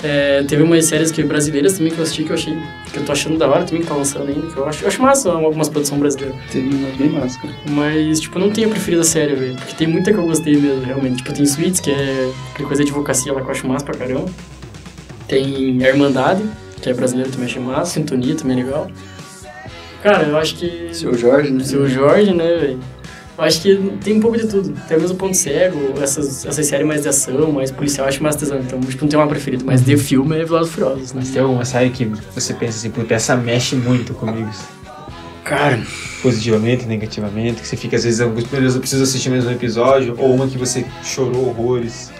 [0.06, 2.54] É, teve umas séries que, brasileiras também que eu assisti que eu achei,
[2.92, 4.88] que eu tô achando da hora também, que tá lançando ainda, que eu acho, eu
[4.88, 6.36] acho massa algumas produções brasileiras.
[6.52, 7.54] Tem uma bem massa, cara.
[7.70, 10.58] Mas, tipo, eu não tenho a preferida série, velho, porque tem muita que eu gostei
[10.58, 11.16] mesmo, realmente.
[11.16, 13.94] Tipo, tem Suits, que é aquela coisa de advocacia lá que eu acho massa pra
[13.94, 14.26] caramba.
[15.26, 16.42] Tem a Irmandade,
[16.82, 17.92] que é brasileira também achei massa.
[17.92, 18.90] Sintonia também é legal.
[20.02, 20.90] Cara, eu acho que.
[20.92, 21.64] Seu Jorge, né?
[21.64, 22.78] Seu Jorge, né, velho?
[23.36, 24.74] Eu acho que tem um pouco de tudo.
[24.86, 28.36] Tem mesmo ponto cego, essas, essas séries mais de ação, mais policial, eu acho mais
[28.36, 28.58] tesão.
[28.60, 31.20] Então, tipo, não tem uma preferida, mas de filme é Velozes Furiosos, né?
[31.20, 34.48] Mas tem alguma série que você pensa assim, puta, essa mexe muito comigo?
[35.42, 35.82] Cara...
[36.22, 40.14] Positivamente, negativamente, que você fica, às vezes, alguns períodos eu preciso assistir mais um episódio,
[40.16, 42.10] ou uma que você chorou horrores.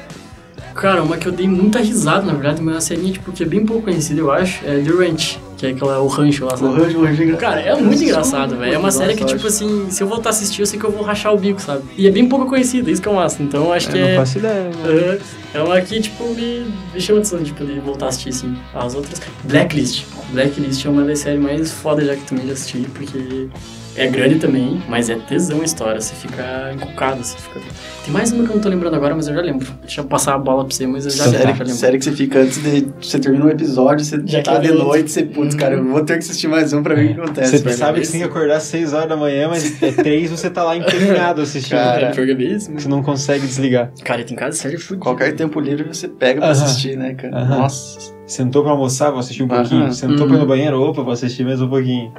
[0.75, 3.43] Cara, uma que eu dei muita risada, na verdade, mas é uma série tipo, que
[3.43, 6.57] é bem pouco conhecida, eu acho, é The Ranch, que é aquela, o rancho lá,
[6.57, 6.73] sabe?
[6.73, 8.75] O rancho, o rancho é Cara, é muito engraçado, velho.
[8.75, 10.91] É uma série que, tipo assim, se eu voltar a assistir, eu sei que eu
[10.91, 11.85] vou rachar o bico, sabe?
[11.97, 13.43] E é bem pouco conhecida, isso que é massa.
[13.43, 14.09] Então, eu acho que é...
[14.09, 15.23] não faço ideia, uh,
[15.55, 18.57] É uma que, tipo, me, me chama de sonho, tipo, de voltar a assistir, assim.
[18.75, 19.21] As outras...
[19.45, 20.05] Blacklist.
[20.33, 23.49] Blacklist é uma das séries mais fodas já que também já assisti, porque
[23.97, 26.01] é grande também, mas é tesão a história.
[26.01, 27.61] Você fica encucado, você fica...
[28.05, 29.67] Tem mais uma que eu não tô lembrando agora, mas eu já lembro.
[29.81, 31.69] Deixa eu passar a bola pra você, mas eu já, série, já lembro.
[31.69, 32.87] Série que você fica antes de...
[33.01, 35.23] Você termina um episódio, você já tá de noite, você...
[35.23, 37.59] Putz, cara, eu vou ter que assistir mais um pra ver o que acontece.
[37.59, 40.31] Você sabe que você tem que acordar às 6 horas da manhã, mas é 3
[40.31, 41.79] você tá lá empenhado assistindo.
[41.79, 42.81] Cara, é mesmo.
[42.81, 43.91] Você não consegue desligar.
[44.03, 45.03] Cara, tem cada série fudida.
[45.03, 46.63] Qualquer tempo livre você pega pra uh -huh.
[46.63, 47.37] assistir, né, cara?
[47.37, 47.59] Uh -huh.
[47.59, 48.15] Nossa.
[48.27, 49.85] Sentou pra almoçar, vou assistir um pouquinho.
[49.85, 49.93] Uh -huh.
[49.93, 52.13] Sentou pra ir no banheiro, opa, vou assistir mais um pouquinho.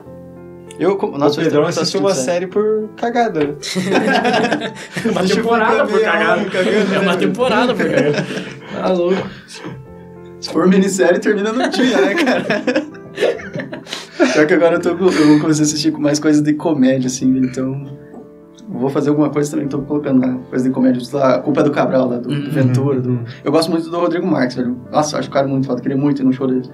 [0.77, 3.39] Eu, nossa, o Pedrão assistiu uma série por cagada.
[5.09, 6.41] uma temporada por cagada.
[6.93, 8.25] É uma temporada por cagada.
[8.73, 9.29] Tá louco.
[10.39, 12.63] Se for minissérie, termina no dia, né, cara?
[14.33, 17.37] Só que agora eu, tô, eu vou começar a assistir mais coisas de comédia, assim,
[17.37, 18.05] então...
[18.67, 21.01] Vou fazer alguma coisa também, tô colocando né, coisa de comédia.
[21.13, 22.49] Lá, a culpa é do Cabral, lá, do, uhum.
[22.49, 22.99] Ventura.
[22.99, 23.19] Do...
[23.43, 24.75] Eu gosto muito do Rodrigo Marques, velho.
[24.91, 26.69] Nossa, acho o cara muito foda, queria muito ir no show dele.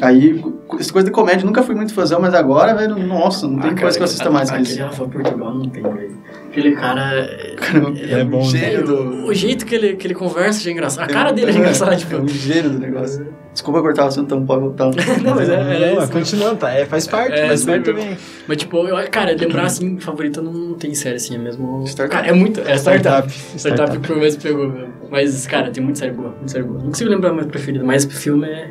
[0.00, 0.42] Aí,
[0.78, 3.80] essa coisa de comédia, nunca fui muito fãzão, mas agora, velho, nossa, não tem Ah,
[3.80, 4.82] coisa que eu assista mais que Aquele isso.
[4.82, 6.20] Rafa Portugal não tem, velho.
[6.48, 7.28] Aquele cara.
[7.56, 8.58] Cara, é bom, um né?
[8.58, 9.26] gênio do...
[9.26, 11.04] O jeito que ele, que ele conversa já é engraçado.
[11.08, 12.14] A cara dele é engraçada, tipo.
[12.14, 13.26] É um gênio do negócio.
[13.52, 14.86] Desculpa cortar o assunto, então pode voltar.
[15.22, 16.12] Não, mas é, Não, é não, isso.
[16.12, 16.70] continuando, tá?
[16.72, 18.16] É, faz parte, É, faz isso parte também.
[18.46, 21.84] Mas, tipo, eu, cara, lembrar assim, favorita não tem série assim, é mesmo.
[21.86, 22.16] Startup.
[22.16, 22.60] Cara, é muito.
[22.60, 23.28] É startup.
[23.30, 23.58] Startup.
[23.58, 24.88] Startup que o mesmo pegou, meu.
[25.10, 26.78] Mas, cara, tem muita série boa, muita série boa.
[26.78, 28.70] Não consigo lembrar a minha preferida, mas o filme é.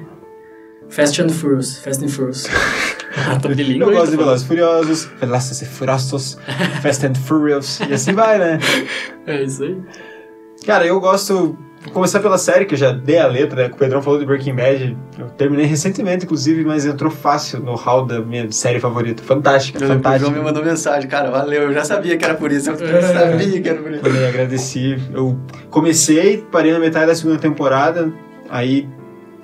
[0.89, 1.77] Fast and Furious.
[1.79, 2.45] Fast and Furious.
[3.27, 3.91] ah, tô de língua.
[3.91, 4.25] Eu gosto de falando.
[4.27, 6.37] Velozes Furiosos, Velozes e Furiosos,
[6.81, 8.59] Fast and Furious, e assim vai, né?
[9.27, 9.77] É isso aí.
[10.65, 11.57] Cara, eu gosto.
[11.81, 13.69] Vou começar pela série, que eu já dei a letra, né?
[13.69, 14.97] Que o Pedrão falou de Breaking Bad.
[15.17, 19.23] Eu terminei recentemente, inclusive, mas entrou fácil no hall da minha série favorita.
[19.23, 20.37] Fantástica, Eu lembro que o João fantástica.
[20.39, 23.01] me mandou mensagem, cara, valeu, eu já sabia que era por isso, eu É.
[23.01, 24.01] sabia que era por isso.
[24.01, 24.97] Falei, agradeci.
[25.13, 28.11] Eu comecei, parei na metade da segunda temporada,
[28.49, 28.85] aí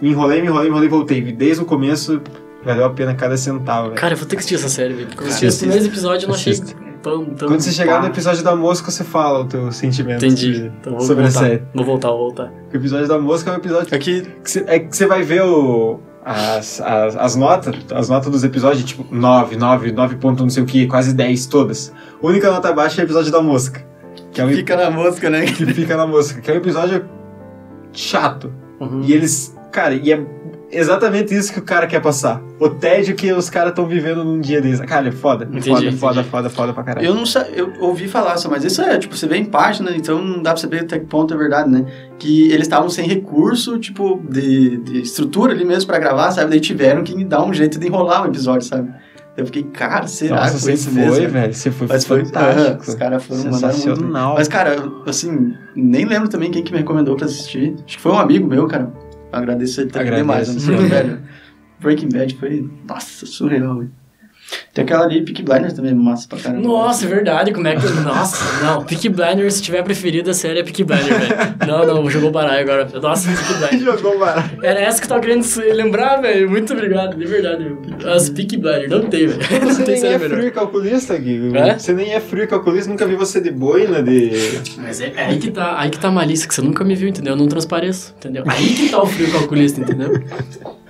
[0.06, 1.22] me enrolei, me enrolei, me enrolei e voltei.
[1.32, 2.22] Desde o começo,
[2.64, 3.96] valeu a pena cada centavo.
[3.96, 5.08] Cara, eu vou ter que assistir essa série, velho.
[5.08, 6.54] Porque eu assisti os primeiros episódios e eu não achei
[7.02, 7.48] tão, tão.
[7.48, 10.54] Quando você chegar no episódio da mosca, você fala o teu sentimento Entendi.
[10.54, 11.40] sobre, Então vou sobre a voltar.
[11.40, 11.64] série.
[11.74, 12.54] Vou voltar, vou voltar.
[12.72, 15.42] O episódio da mosca é um episódio Aqui, que você, é que você vai ver
[15.42, 20.50] o, as, as, as notas, as notas dos episódios, tipo 9, 9, 9 ponto não
[20.52, 21.92] sei o que, quase 10 todas.
[22.22, 23.84] A única nota baixa é o episódio da mosca.
[24.32, 25.46] Que é um fica na música, né?
[25.46, 27.06] que fica na mosca, que é um episódio
[27.92, 28.52] chato.
[28.80, 29.02] Uhum.
[29.04, 30.26] E eles, cara, e é
[30.72, 32.42] exatamente isso que o cara quer passar.
[32.60, 34.80] O tédio que os caras estão vivendo num dia deles.
[34.82, 35.46] Cara, é foda.
[35.46, 35.98] Entendi, foda, entendi.
[35.98, 37.06] foda, foda, foda pra caralho.
[37.06, 39.92] Eu não sei, eu ouvi falar só, mas isso é, tipo, você vê em página,
[39.96, 41.86] então não dá pra saber até que ponto é verdade, né?
[42.18, 46.50] Que eles estavam sem recurso, tipo, de, de estrutura ali mesmo pra gravar, sabe?
[46.50, 48.90] Daí tiveram que dar um jeito de enrolar o episódio, sabe?
[49.38, 51.28] Eu fiquei, cara, será Nossa, que você foi isso foi, mesmo?
[51.30, 51.54] velho.
[51.54, 52.62] Você foi Mas foi fantástico.
[52.70, 53.74] aham, os caras foram mandaram muito.
[53.86, 53.96] bem.
[53.96, 54.34] Sensacional.
[54.36, 57.76] Mas, cara, assim, nem lembro também quem que me recomendou pra assistir.
[57.86, 58.90] Acho que foi um amigo meu, cara.
[59.36, 60.50] Agradeço ele também demais.
[60.50, 60.72] Agradeço.
[60.72, 60.88] Né?
[60.88, 61.20] velho.
[61.80, 63.92] Breaking Bad foi, nossa, surreal, velho.
[64.74, 66.68] Tem aquela ali, Peak Blinders também, massa pra caramba.
[66.68, 67.88] Nossa, é verdade, como é que.
[67.88, 68.84] Nossa, não.
[68.84, 71.36] Peaky Blinders, se tiver preferida, a série é Peaky Blinders, velho.
[71.66, 73.00] Não, não, jogou baralho agora.
[73.00, 74.02] Nossa, Peaky Blinders.
[74.02, 74.50] Jogou barato.
[74.62, 76.50] Era essa que eu tava querendo se lembrar, velho.
[76.50, 77.76] Muito obrigado, de verdade.
[78.06, 79.66] As Peaky Blinders, não tem, velho.
[79.66, 80.38] Você tem nem é melhor.
[80.38, 81.58] frio e calculista, Gui.
[81.58, 81.80] É?
[81.80, 82.90] Você nem é frio e calculista.
[82.90, 84.32] Nunca vi você de boina, de...
[84.78, 86.96] Mas é, é aí que tá, aí que tá a malícia, que você nunca me
[86.96, 87.34] viu, entendeu?
[87.34, 88.44] Eu não transpareço, entendeu?
[88.46, 90.22] Aí que tá o frio calculista, entendeu?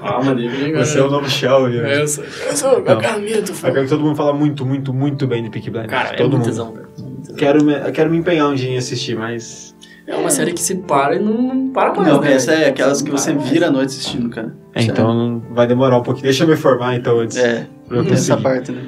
[0.06, 1.82] Calma, dele, Você é o novo Shell, viu?
[1.86, 4.94] Eu sou, eu sou, eu quero medo, Eu quero que todo mundo fala muito, muito,
[4.94, 5.92] muito bem de Peaky Blinders.
[5.92, 6.46] Cara, é todo muito mundo.
[6.46, 7.36] tesão, velho.
[7.38, 9.76] Quero me, eu quero me empenhar um dia em assistir, mas...
[10.08, 12.34] É uma série que se para e não, não para mais, Não, né?
[12.34, 14.56] essa é aquelas que você vira a noite assistindo, cara.
[14.76, 16.26] É, então vai demorar um pouquinho.
[16.26, 17.36] Deixa eu me formar, então, antes.
[17.38, 18.84] É, pra eu essa parte, né?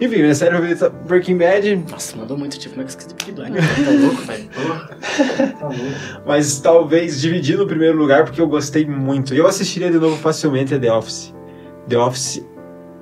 [0.00, 3.08] Enfim, minha série favorita Breaking Bad, Nossa, mandou muito, tipo, como é que eu esqueci
[3.08, 3.64] de Peaky Blinders?
[3.66, 4.48] Tá louco, velho?
[5.58, 6.22] Tá louco.
[6.26, 9.34] mas talvez dividir no primeiro lugar, porque eu gostei muito.
[9.34, 11.34] Eu assistiria de novo facilmente a The Office.
[11.88, 12.44] The Office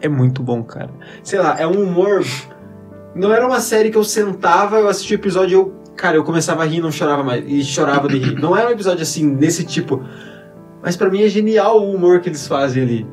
[0.01, 0.91] é muito bom, cara.
[1.23, 2.25] Sei lá, é um humor...
[3.15, 5.75] Não era uma série que eu sentava, eu assistia o episódio e eu...
[5.97, 7.45] Cara, eu começava a rir e não chorava mais.
[7.47, 8.35] E chorava de rir.
[8.41, 10.03] Não é um episódio assim, desse tipo.
[10.83, 13.07] Mas pra mim é genial o humor que eles fazem ali.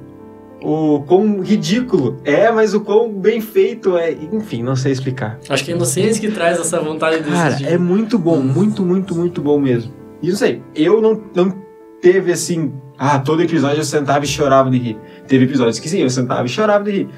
[0.64, 4.12] O quão ridículo é, mas o quão bem feito é.
[4.12, 5.40] Enfim, não sei explicar.
[5.50, 7.68] Acho que é a inocência que traz essa vontade de Cara, assistir.
[7.68, 9.92] é muito bom, muito, muito, muito bom mesmo.
[10.22, 11.52] E não sei, eu não, não
[12.00, 14.98] teve assim, ah, todo episódio eu sentava e chorava de rir.
[15.28, 17.10] Teve episódios que sim, eu sentava e chorava de rir.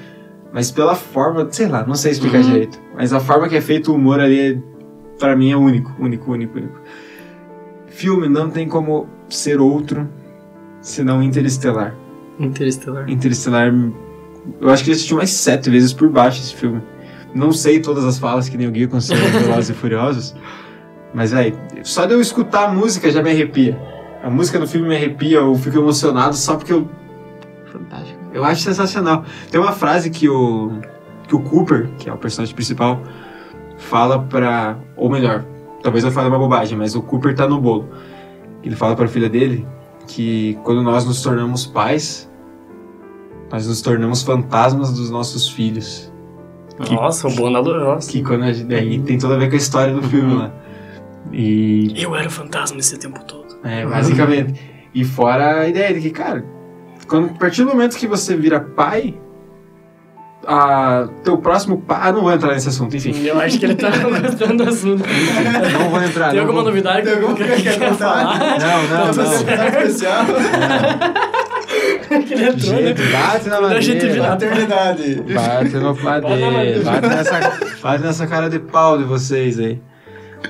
[0.50, 2.44] Mas pela forma, sei lá, não sei explicar Uhum.
[2.50, 2.80] direito.
[2.96, 4.58] Mas a forma que é feito o humor ali, é,
[5.18, 6.80] pra mim, é único, único, único, único.
[7.88, 10.08] Filme não tem como ser outro
[10.80, 11.94] senão Interestelar.
[12.38, 13.08] Interestelar.
[13.10, 13.74] Interestelar,
[14.60, 16.82] eu acho que eu assisti umas sete vezes por baixo esse filme.
[17.34, 20.34] Não sei todas as falas que nem o Gui consegue em Velozes e Furiosos,
[21.12, 23.78] mas aí, só de eu escutar a música já me arrepia.
[24.22, 26.88] A música do filme me arrepia, eu fico emocionado só porque eu.
[27.66, 28.18] Fantástico.
[28.32, 29.24] Eu acho sensacional.
[29.50, 30.80] Tem uma frase que o,
[31.28, 33.02] que o Cooper, que é o personagem principal,
[33.76, 34.76] fala pra.
[34.96, 35.44] Ou melhor,
[35.82, 37.88] talvez eu fale uma bobagem, mas o Cooper tá no bolo.
[38.62, 39.66] Ele fala pra filha dele
[40.06, 42.30] que quando nós nos tornamos pais,
[43.50, 46.12] nós nos tornamos fantasmas dos nossos filhos.
[46.90, 48.10] Nossa, o bom Nossa.
[48.10, 50.52] Que quando a gente, aí tem tudo a ver com a história do filme lá.
[51.32, 53.56] E Eu era o fantasma esse tempo todo.
[53.62, 54.60] é, basicamente.
[54.94, 56.44] E fora a ideia de que, cara,
[57.08, 59.18] quando, a partir do momento que você vira pai,
[60.46, 61.98] a, teu próximo pai.
[62.02, 63.14] Ah, não vou entrar nesse assunto, enfim.
[63.24, 63.90] Eu acho que ele tá
[64.20, 65.02] gostando do assunto.
[65.72, 66.26] Não vou entrar.
[66.30, 67.96] Tem não alguma vou- novidade que Tem alguma que coisa que quer contar?
[67.96, 68.38] falar?
[68.38, 69.30] Não, não, Tá não.
[69.32, 70.24] um especial.
[72.26, 72.86] que ele entrou, né?
[72.88, 74.12] Gente, bate na gente madeira.
[74.12, 75.22] virar- Maternidade.
[75.34, 76.80] Bate no madeira.
[76.84, 79.80] Bate nessa, bate nessa cara de pau de vocês aí.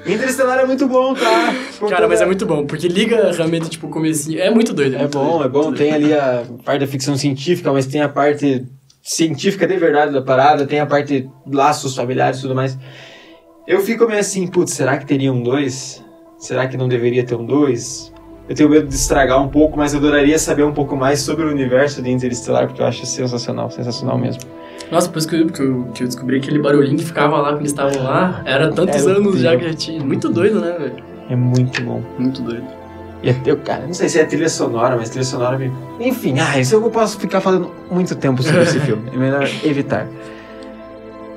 [0.07, 1.55] Interestelar é muito bom, tá?
[1.79, 4.41] Por Cara, mas é muito bom, porque liga realmente, tipo, o comecinho.
[4.41, 4.97] É muito doido.
[4.97, 5.45] É, é bom, doido.
[5.45, 5.73] é bom.
[5.73, 8.65] Tem ali a parte da ficção científica, mas tem a parte
[9.05, 12.79] científica de verdade da parada, tem a parte laços familiares e tudo mais.
[13.67, 16.03] Eu fico meio assim, putz, será que teria um dois?
[16.39, 18.13] Será que não deveria ter um dois?
[18.49, 21.45] Eu tenho medo de estragar um pouco, mas eu adoraria saber um pouco mais sobre
[21.45, 24.43] o universo de Interestelar, porque eu acho sensacional, sensacional mesmo.
[24.91, 27.61] Nossa, depois que eu, que eu, que eu descobri aquele barulhinho que ficava lá quando
[27.61, 30.05] eles estavam lá, era tantos é anos já que já tinha.
[30.05, 30.97] Muito doido, né, velho?
[31.31, 32.03] É muito bom.
[32.19, 32.84] Muito doido.
[33.25, 35.73] E até, eu, cara, não sei se é trilha sonora, mas trilha sonora me...
[35.99, 39.11] Enfim, ah, isso eu posso ficar falando muito tempo sobre esse filme.
[39.15, 40.07] É melhor evitar.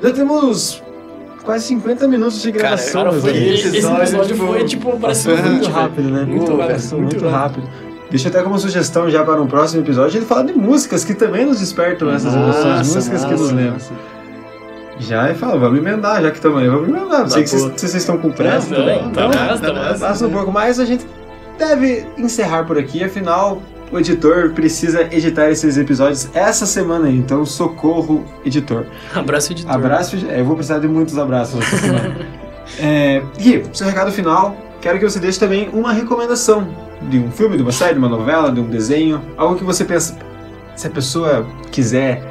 [0.03, 0.83] Já temos
[1.45, 3.05] quase 50 minutos de gravação.
[3.05, 6.25] Cara, foi, esse, esse episódio foi, tipo, parece muito rápido, né?
[6.25, 7.63] Muito, Pô, rápido, muito, muito rápido.
[7.65, 7.87] rápido.
[8.09, 11.45] Deixa até como sugestão já para um próximo episódio ele falar de músicas que também
[11.45, 13.77] nos despertam essas emoções, nossa, músicas nossa, que nos lembram.
[14.99, 17.21] Já e fala, vamos emendar, já que estamos aí, vamos emendar.
[17.21, 18.75] Não sei se vocês estão com pressa.
[18.75, 19.25] Não, não, tá
[19.57, 21.05] então, passa um pouco mais, a gente
[21.57, 27.45] deve encerrar por aqui, afinal, o editor precisa editar esses episódios essa semana aí, então
[27.45, 28.85] socorro, editor.
[29.13, 29.71] Abraço, editor.
[29.71, 32.17] Abraço, eu vou precisar de muitos abraços essa semana.
[32.79, 36.67] é, Gui, seu recado final, quero que você deixe também uma recomendação
[37.09, 39.85] de um filme, de uma série, de uma novela, de um desenho, algo que você
[39.85, 40.17] pensa,
[40.75, 42.21] se a pessoa quiser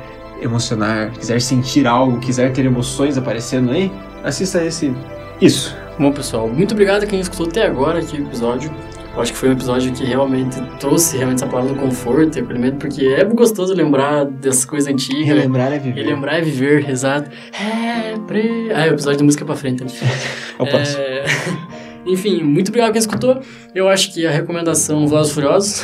[0.40, 3.90] emocionar, quiser sentir algo, quiser ter emoções aparecendo aí,
[4.22, 4.94] assista esse.
[5.40, 5.74] Isso.
[5.98, 8.70] Bom, pessoal, muito obrigado a quem escutou até agora aqui o episódio.
[9.16, 12.42] Eu acho que foi um episódio que realmente trouxe realmente essa palavra do conforto e
[12.42, 15.26] acolhimento, porque é gostoso lembrar dessas coisas antigas.
[15.26, 16.02] Relembrar é viver.
[16.02, 17.30] Relembrar é viver, exato.
[17.58, 18.70] É, pre...
[18.74, 19.82] Ah, é o episódio de música pra frente.
[19.84, 19.90] Né?
[20.60, 20.98] Eu posso.
[20.98, 21.24] É...
[22.04, 23.40] Enfim, muito obrigado quem escutou.
[23.74, 25.82] Eu acho que a recomendação Velozes Furiosos...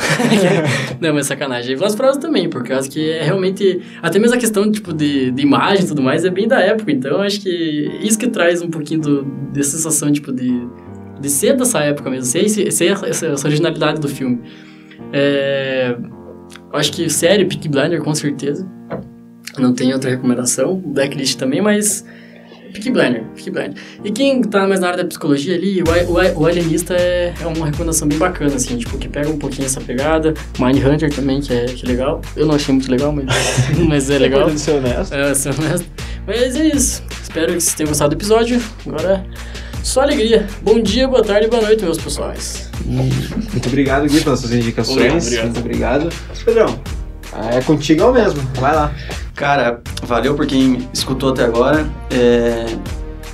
[1.01, 1.75] não, mas sacanagem.
[1.75, 3.81] Velozes Furiosos também, por causa que é realmente...
[4.01, 6.91] Até mesmo a questão tipo, de, de imagem e tudo mais é bem da época.
[6.91, 10.65] Então, eu acho que isso que traz um pouquinho do, de sensação, tipo, de,
[11.19, 12.25] de ser dessa época mesmo.
[12.25, 14.41] Ser, ser essa, essa originalidade do filme.
[15.11, 15.95] É,
[16.71, 18.67] eu acho que série Peak Blinder, com certeza.
[19.57, 20.75] Não tem outra recomendação.
[20.75, 22.03] Blacklist também, mas
[22.73, 23.75] Peaky Blinder, Peaky Blinder.
[24.03, 27.45] E quem tá mais na área da psicologia ali, o, o, o Alienista é, é
[27.45, 30.33] uma recomendação bem bacana, assim, tipo, que pega um pouquinho essa pegada.
[30.59, 32.21] Mindhunter também, que é, que é legal.
[32.35, 33.25] Eu não achei muito legal, mas,
[33.87, 34.49] mas é legal.
[34.57, 35.13] Ser honesto.
[35.13, 35.87] É, ser honesto.
[36.25, 37.03] Mas é isso.
[37.21, 38.59] Espero que vocês tenham gostado do episódio.
[38.87, 39.25] Agora,
[39.83, 40.47] só alegria.
[40.61, 42.69] Bom dia, boa tarde e boa noite, meus pessoais.
[42.85, 45.27] Muito obrigado, Gui, pelas suas indicações.
[45.27, 46.01] Obrigado, obrigado.
[46.01, 46.43] Muito obrigado.
[46.45, 46.79] Pedrão,
[47.51, 48.41] é contigo mesmo.
[48.55, 48.93] Vai lá.
[49.35, 51.87] Cara, valeu por quem escutou até agora.
[52.11, 52.65] É,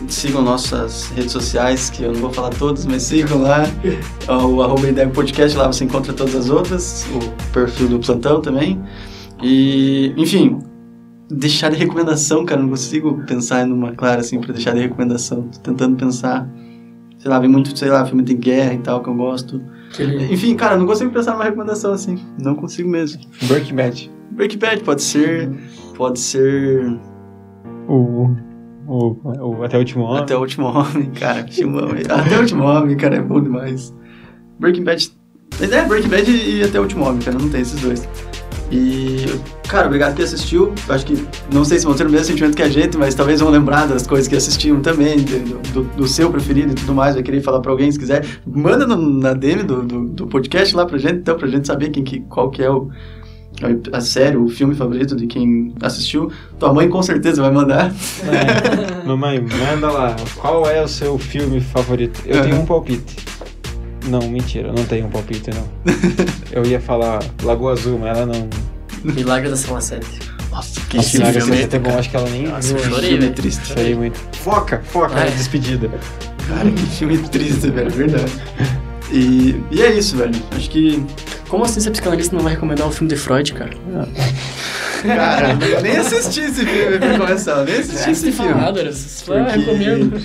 [0.08, 3.64] sigam nossas redes sociais, que eu não vou falar todas, mas sigam lá.
[4.28, 7.06] o arroba Ideia Podcast, lá você encontra todas as outras.
[7.14, 8.82] O perfil do Plantão também.
[9.42, 10.60] E, enfim,
[11.30, 12.62] deixar de recomendação, cara.
[12.62, 15.44] Não consigo pensar numa clara assim pra deixar de recomendação.
[15.44, 16.50] Tô tentando pensar.
[17.18, 19.62] Sei lá, vem muito, sei lá, filme de guerra e tal que eu gosto.
[20.30, 22.18] Enfim, cara, não consigo pensar numa recomendação assim.
[22.42, 23.22] Não consigo mesmo.
[23.48, 24.12] Breaking Bad.
[24.32, 25.50] Breaking Bad pode ser.
[25.96, 26.98] Pode ser.
[27.88, 28.30] O.
[28.88, 30.24] O, o Até o Último Homem.
[30.24, 31.42] Até o Último Homem, cara.
[31.42, 33.94] Até o Último Homem, cara, é bom demais.
[34.60, 35.12] Breaking Bad.
[35.62, 37.38] É, Breaking Bad e Até o Último Homem, cara.
[37.38, 38.08] Não tem esses dois.
[38.72, 39.26] E,
[39.68, 40.74] cara, obrigado que assistiu.
[40.88, 43.40] Acho que, não sei se vão ter o mesmo sentimento que a gente, mas talvez
[43.40, 47.16] vão lembrar das coisas que assistiam também, do, do, do seu preferido e tudo mais.
[47.16, 48.26] Vai querer falar pra alguém se quiser.
[48.46, 51.90] Manda no, na DM do, do, do, podcast lá pra gente, então, pra gente saber
[51.90, 52.90] quem que, qual que é o,
[53.92, 56.32] a série, o filme favorito de quem assistiu.
[56.60, 57.92] Tua mãe com certeza vai mandar.
[58.24, 59.04] É.
[59.08, 60.16] Mamãe, manda lá.
[60.36, 62.22] Qual é o seu filme favorito?
[62.26, 63.29] Eu tenho um palpite.
[64.08, 65.68] Não, mentira, não tenho um palpite, não.
[66.52, 68.50] Eu ia falar Lagoa Azul, mas ela não.
[69.04, 70.06] Milagre da Sala 7.
[70.52, 72.90] Nossa, que Nossa, Milagre da Sala 7 é bom, acho que ela nem Nossa, viu.
[72.90, 73.34] chorei, velho.
[73.34, 73.68] triste.
[73.68, 74.20] Chorei muito.
[74.38, 75.90] Foca, foca na despedida.
[76.48, 78.32] Cara, que filme triste, velho, verdade.
[79.12, 80.34] E, e é isso, velho.
[80.56, 81.04] Acho que.
[81.48, 83.72] Como assim ser psicanalista não vai recomendar o filme de Freud, cara?
[85.02, 87.64] Cara, eu nem assisti esse filme pra começar.
[87.64, 88.54] Nem assisti é, esse filme.
[88.54, 88.92] Falado, era,
[89.26, 89.60] porque...
[89.60, 90.22] recomendo.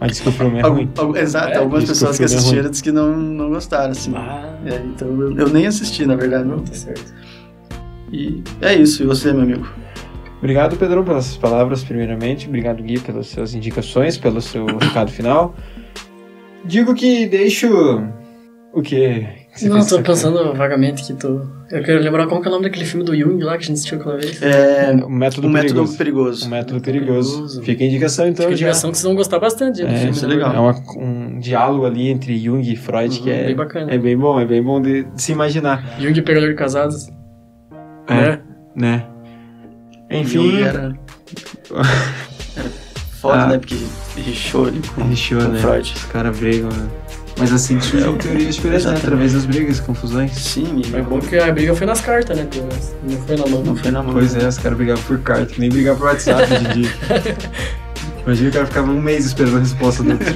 [0.00, 0.88] Mas disse que o filme é ruim.
[1.16, 4.12] exato, é, algumas pessoas que, que é assistiram é disseram que não, não gostaram, assim.
[4.14, 4.56] Ah.
[4.64, 6.48] É, então eu, eu, nem assisti, na verdade.
[6.48, 6.60] Não.
[6.60, 7.12] Tá certo.
[8.12, 9.02] E é isso.
[9.02, 9.66] E você, meu amigo?
[10.38, 12.46] Obrigado, Pedro, pelas palavras, primeiramente.
[12.46, 15.54] Obrigado, Gui, pelas suas indicações, pelo seu recado final.
[16.64, 18.04] Digo que deixo
[18.72, 19.26] o quê?
[19.62, 21.40] Não, tô pensando vagamente que tô.
[21.70, 23.66] Eu quero lembrar qual que é o nome daquele filme do Jung lá que a
[23.66, 24.40] gente assistiu aquela vez.
[24.42, 24.92] É.
[25.04, 25.82] O Método, o perigoso.
[25.82, 26.46] método perigoso.
[26.46, 27.30] O Método Perigoso.
[27.32, 27.62] perigoso.
[27.62, 28.44] Fica a indicação então.
[28.44, 29.82] Fica a indicação que vocês vão gostar bastante.
[29.82, 30.54] É, filme, isso é legal.
[30.54, 33.46] É uma, um diálogo ali entre Jung e Freud uhum, que é.
[33.46, 33.92] Bem bacana.
[33.92, 35.98] É bem bom, é bem bom de, de se imaginar.
[35.98, 37.08] Jung pegador de casados.
[38.06, 38.14] É.
[38.14, 38.40] Né?
[38.76, 39.06] né?
[40.10, 40.62] Enfim.
[40.62, 40.94] Era...
[42.56, 42.68] era
[43.20, 43.46] foda, ah.
[43.48, 43.58] né?
[43.58, 43.76] Porque
[44.16, 45.58] rixou ali com, com né?
[45.58, 45.92] Freud.
[45.94, 46.88] Os caras brigam, né?
[47.38, 48.96] Mas assim surgiu é, teoria esperança, né?
[48.96, 50.32] Através das brigas, confusões.
[50.32, 50.82] Sim.
[50.92, 52.48] É bom que a briga foi nas cartas, né?
[53.04, 53.62] Não foi na mão.
[53.62, 54.12] Não foi na mão.
[54.12, 56.90] Pois é, os caras brigavam por carta, nem brigavam por WhatsApp hoje em dia.
[58.26, 60.26] Imagina o cara ficava um mês esperando a resposta do outro.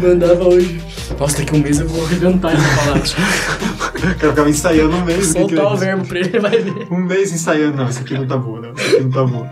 [0.00, 0.80] Mandava hoje.
[1.18, 3.02] Nossa, daqui um mês eu vou arrebentar essa palavra.
[3.02, 5.26] o cara ficava ensaiando um mês.
[5.26, 6.86] Soltar o verbo pra ele, ele vai ver.
[6.90, 7.76] Um mês ensaiando.
[7.76, 8.72] Não, isso aqui não tá bom, não.
[8.72, 9.48] Isso aqui não tá bom.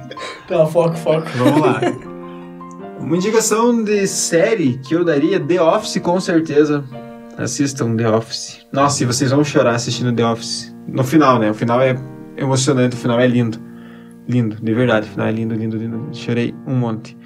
[0.49, 1.29] Tá, foco, foco.
[1.37, 1.81] Vamos lá.
[3.01, 6.85] Uma indicação de série que eu daria, The Office, com certeza.
[7.37, 8.67] Assistam The Office.
[8.73, 10.77] Nossa, e vocês vão chorar assistindo The Office.
[10.87, 11.51] No final, né?
[11.51, 11.97] O final é
[12.37, 13.59] emocionante, o final é lindo.
[14.29, 15.09] Lindo, de verdade.
[15.09, 16.09] O final é lindo, lindo, lindo.
[16.13, 17.17] Chorei um monte.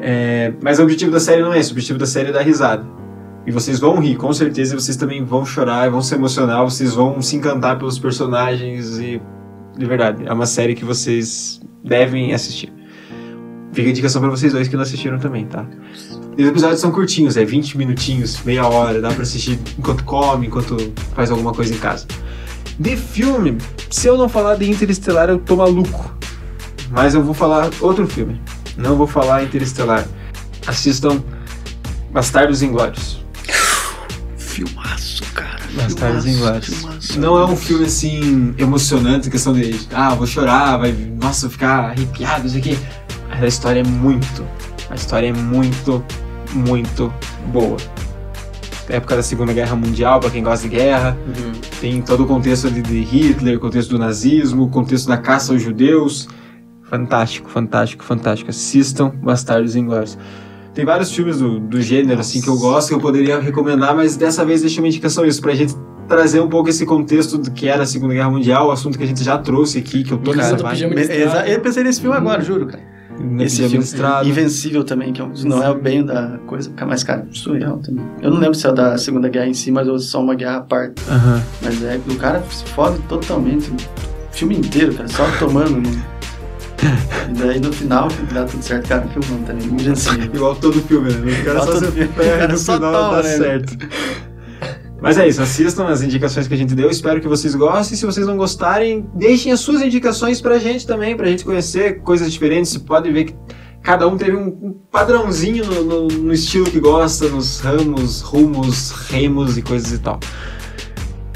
[0.00, 0.54] É...
[0.62, 1.70] Mas o objetivo da série não é esse.
[1.70, 2.86] O objetivo da série é dar risada.
[3.46, 4.74] E vocês vão rir, com certeza.
[4.74, 6.64] E vocês também vão chorar, vão se emocionar.
[6.64, 8.98] Vocês vão se encantar pelos personagens.
[8.98, 9.20] E,
[9.76, 12.77] de verdade, é uma série que vocês devem assistir.
[13.72, 15.66] Fica a indicação pra vocês dois que não assistiram também, tá?
[16.36, 20.92] Os episódios são curtinhos, é 20 minutinhos, meia hora, dá pra assistir enquanto come, enquanto
[21.14, 22.06] faz alguma coisa em casa.
[22.78, 23.58] De filme,
[23.90, 26.16] se eu não falar de Interestelar, eu tô maluco.
[26.90, 28.40] Mas eu vou falar outro filme.
[28.76, 30.06] Não vou falar Interestelar.
[30.66, 31.22] Assistam
[32.10, 33.24] Bastardos Inglórios.
[34.36, 35.58] Filmaço, cara.
[35.74, 37.16] Bastardos Inglórios.
[37.16, 42.46] Não é um filme assim emocionante, questão de ah, vou chorar, vai, nossa, ficar arrepiado,
[42.46, 42.78] isso aqui.
[43.38, 44.44] Mas a história é muito,
[44.90, 46.04] a história é muito,
[46.52, 47.12] muito
[47.52, 47.76] boa.
[48.88, 51.52] época da Segunda Guerra Mundial, para quem gosta de guerra, uhum.
[51.80, 55.52] tem todo o contexto de, de Hitler, o contexto do nazismo, o contexto da caça
[55.52, 56.28] aos judeus.
[56.82, 58.50] Fantástico, fantástico, fantástico.
[58.50, 60.18] Assistam Bastardos Inglórios.
[60.74, 64.16] Tem vários filmes do, do gênero, assim, que eu gosto, que eu poderia recomendar, mas
[64.16, 65.74] dessa vez deixa uma indicação isso, pra gente
[66.08, 69.04] trazer um pouco esse contexto do que era a Segunda Guerra Mundial, o assunto que
[69.04, 70.56] a gente já trouxe aqui, que eu tô nessa.
[71.46, 72.87] Eu pensei nesse filme agora, juro, cara.
[73.40, 73.84] Esse filme
[74.24, 78.04] Invencível também, que é não é bem da coisa, mas cara, surreal também.
[78.22, 80.58] Eu não lembro se é da Segunda Guerra em si, mas é só uma guerra
[80.58, 81.02] à parte.
[81.08, 81.42] Uhum.
[81.62, 83.70] Mas é, o cara se fode totalmente.
[83.70, 83.76] O
[84.32, 85.80] filme inteiro, cara, só tomando.
[85.80, 86.02] Né?
[87.28, 89.66] E daí no final dá tudo certo, cara, filmando também.
[89.66, 90.24] Invencível.
[90.32, 91.40] Igual todo filme, né?
[91.40, 93.36] O cara só se ferra no final toma, dá né?
[93.36, 93.76] certo.
[95.08, 97.96] Mas é isso, assistam as indicações que a gente deu, espero que vocês gostem.
[97.96, 102.30] Se vocês não gostarem, deixem as suas indicações pra gente também, pra gente conhecer coisas
[102.30, 102.72] diferentes.
[102.72, 103.34] Você pode ver que
[103.82, 109.56] cada um teve um, padrãozinho no, no, no, estilo que gosta, nos ramos, rumos, remos
[109.56, 110.20] e coisas e tal.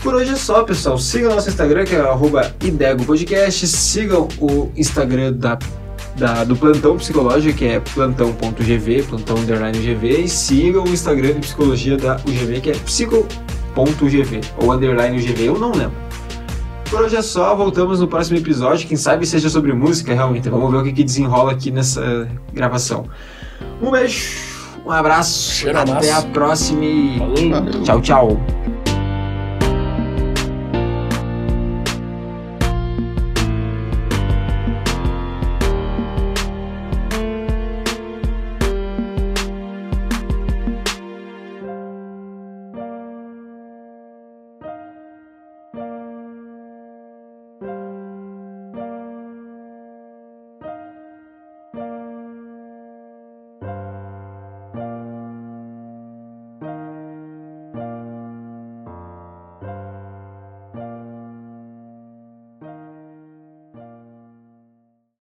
[0.02, 0.98] Por hoje é só, pessoal.
[0.98, 3.66] Sigam nosso Instagram, que é idegopodcast.
[3.66, 5.58] Sigam o Instagram da,
[6.18, 10.24] da, do Plantão Psicológico, que é plantão.gv, plantão underline GV.
[10.24, 13.26] E sigam o Instagram de psicologia da UGV, que é psico
[13.74, 15.96] .gv ou underline UGV, eu não lembro.
[16.90, 20.48] Por hoje é só, voltamos no próximo episódio, quem sabe seja sobre música realmente.
[20.50, 23.06] Vamos ver o que, que desenrola aqui nessa gravação.
[23.80, 24.28] Um beijo,
[24.84, 26.18] um abraço, Cheiro até massa.
[26.18, 27.82] a próxima e Falou.
[27.82, 28.71] tchau, tchau.